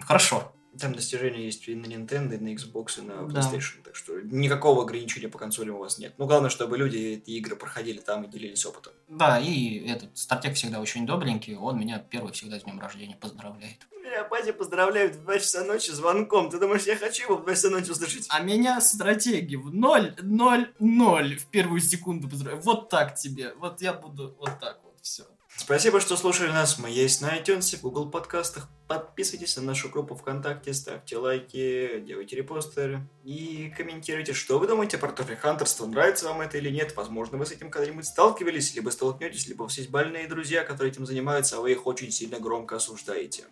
хорошо. 0.00 0.52
Там 0.78 0.94
достижения 0.94 1.44
есть 1.44 1.68
и 1.68 1.74
на 1.74 1.86
Nintendo, 1.86 2.34
и 2.34 2.38
на 2.38 2.48
Xbox, 2.54 2.98
и 2.98 3.02
на 3.02 3.26
Да. 3.28 3.40
PlayStation, 3.40 3.82
так 3.84 3.94
что 3.96 4.20
никакого 4.20 4.82
ограничения 4.82 5.28
по 5.28 5.38
консолям 5.38 5.76
у 5.76 5.78
вас 5.78 5.98
нет. 5.98 6.14
Ну, 6.18 6.26
главное, 6.26 6.50
чтобы 6.50 6.76
люди 6.76 6.96
эти 6.96 7.30
игры 7.30 7.56
проходили 7.56 7.98
там 7.98 8.24
и 8.24 8.28
делились 8.28 8.64
опытом. 8.66 8.92
Да, 9.08 9.38
и 9.38 9.86
этот 9.88 10.16
стратег 10.18 10.54
всегда 10.54 10.80
очень 10.80 11.06
добренький, 11.06 11.56
он 11.56 11.78
меня 11.78 11.98
первый 11.98 12.32
всегда 12.32 12.58
с 12.58 12.64
днем 12.64 12.80
рождения 12.80 13.16
поздравляет. 13.20 13.86
Меня 14.02 14.24
батя 14.28 14.52
поздравляет 14.52 15.16
в 15.16 15.22
2 15.22 15.38
часа 15.38 15.64
ночи 15.64 15.90
звонком. 15.90 16.50
Ты 16.50 16.58
думаешь, 16.58 16.82
я 16.82 16.96
хочу 16.96 17.24
его 17.24 17.36
в 17.36 17.44
2 17.44 17.54
часа 17.54 17.70
ночи 17.70 17.90
услышать? 17.90 18.26
А 18.28 18.40
меня 18.40 18.80
стратеги 18.80 19.56
в 19.56 19.74
0, 19.74 20.16
0, 20.20 20.74
0 20.78 21.36
в 21.38 21.46
первую 21.46 21.80
секунду 21.80 22.28
поздравляют. 22.28 22.64
Вот 22.64 22.90
так 22.90 23.14
тебе, 23.14 23.54
вот 23.54 23.80
я 23.80 23.92
буду 23.92 24.34
вот 24.38 24.60
так 24.60 24.80
вот, 24.84 24.94
все. 25.00 25.24
Спасибо, 25.56 26.00
что 26.00 26.16
слушали 26.16 26.50
нас. 26.50 26.78
Мы 26.78 26.90
есть 26.90 27.22
на 27.22 27.38
iTunes, 27.38 27.76
в 27.76 27.80
Google 27.80 28.10
подкастах. 28.10 28.68
Подписывайтесь 28.88 29.56
на 29.56 29.62
нашу 29.62 29.88
группу 29.88 30.14
ВКонтакте, 30.14 30.74
ставьте 30.74 31.16
лайки, 31.16 32.00
делайте 32.00 32.36
репосты 32.36 33.00
и 33.22 33.72
комментируйте, 33.74 34.34
что 34.34 34.58
вы 34.58 34.66
думаете 34.66 34.98
про 34.98 35.10
Трофи 35.10 35.36
Хантерство, 35.36 35.86
нравится 35.86 36.28
вам 36.28 36.42
это 36.42 36.58
или 36.58 36.68
нет. 36.68 36.94
Возможно, 36.96 37.38
вы 37.38 37.46
с 37.46 37.52
этим 37.52 37.70
когда-нибудь 37.70 38.04
сталкивались, 38.04 38.74
либо 38.74 38.90
столкнетесь, 38.90 39.46
либо 39.46 39.62
у 39.62 39.64
вас 39.64 39.78
есть 39.78 39.90
больные 39.90 40.26
друзья, 40.28 40.64
которые 40.64 40.92
этим 40.92 41.06
занимаются, 41.06 41.56
а 41.56 41.60
вы 41.60 41.72
их 41.72 41.86
очень 41.86 42.10
сильно 42.10 42.38
громко 42.40 42.76
осуждаете. 42.76 43.44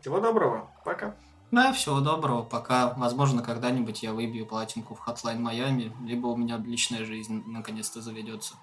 Всего 0.00 0.20
доброго. 0.20 0.70
Пока. 0.84 1.16
Да, 1.50 1.72
всего 1.72 2.00
доброго, 2.00 2.44
пока. 2.44 2.94
Возможно, 2.94 3.42
когда-нибудь 3.42 4.02
я 4.02 4.12
выбью 4.12 4.46
платинку 4.46 4.94
в 4.94 5.06
Hotline 5.06 5.40
Miami, 5.40 5.92
либо 6.06 6.28
у 6.28 6.36
меня 6.36 6.56
личная 6.58 7.04
жизнь 7.04 7.42
наконец-то 7.46 8.00
заведется. 8.00 8.54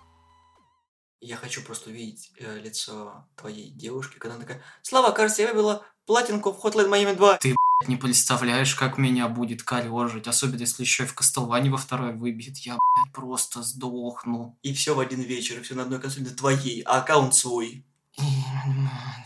Я 1.22 1.38
хочу 1.38 1.62
просто 1.62 1.90
увидеть 1.90 2.32
э, 2.40 2.60
лицо 2.60 3.26
твоей 3.36 3.72
девушки, 3.72 4.18
когда 4.18 4.36
она 4.36 4.46
такая 4.46 4.62
«Слава, 4.82 5.12
кажется, 5.12 5.42
я 5.42 5.50
выбила 5.50 5.86
платинку 6.06 6.52
в 6.52 6.64
Hotline 6.64 6.90
Miami 6.90 7.18
2». 7.18 7.56
Не 7.88 7.98
представляешь, 7.98 8.74
как 8.74 8.98
меня 8.98 9.28
будет 9.28 9.64
корежить, 9.64 10.28
особенно 10.28 10.62
если 10.62 10.84
еще 10.84 11.04
и 11.04 11.08
в 11.08 11.14
Кастелване 11.14 11.70
во 11.70 11.78
второй 11.78 12.14
выбьет. 12.14 12.58
Я, 12.60 12.78
блядь, 12.78 13.14
просто 13.14 13.64
сдохну. 13.64 14.58
И 14.64 14.74
все 14.74 14.96
в 14.96 15.00
один 15.00 15.22
вечер, 15.22 15.62
все 15.62 15.76
на 15.76 15.84
одной 15.84 16.00
консоли 16.00 16.26
твоей, 16.26 16.82
а 16.82 17.00
аккаунт 17.00 17.36
свой. 17.36 17.86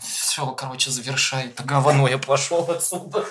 Все, 0.02 0.50
короче, 0.52 0.90
завершай 0.90 1.46
это 1.46 1.62
говно, 1.62 2.08
я 2.08 2.18
пошел 2.18 2.68
отсюда. 2.70 3.24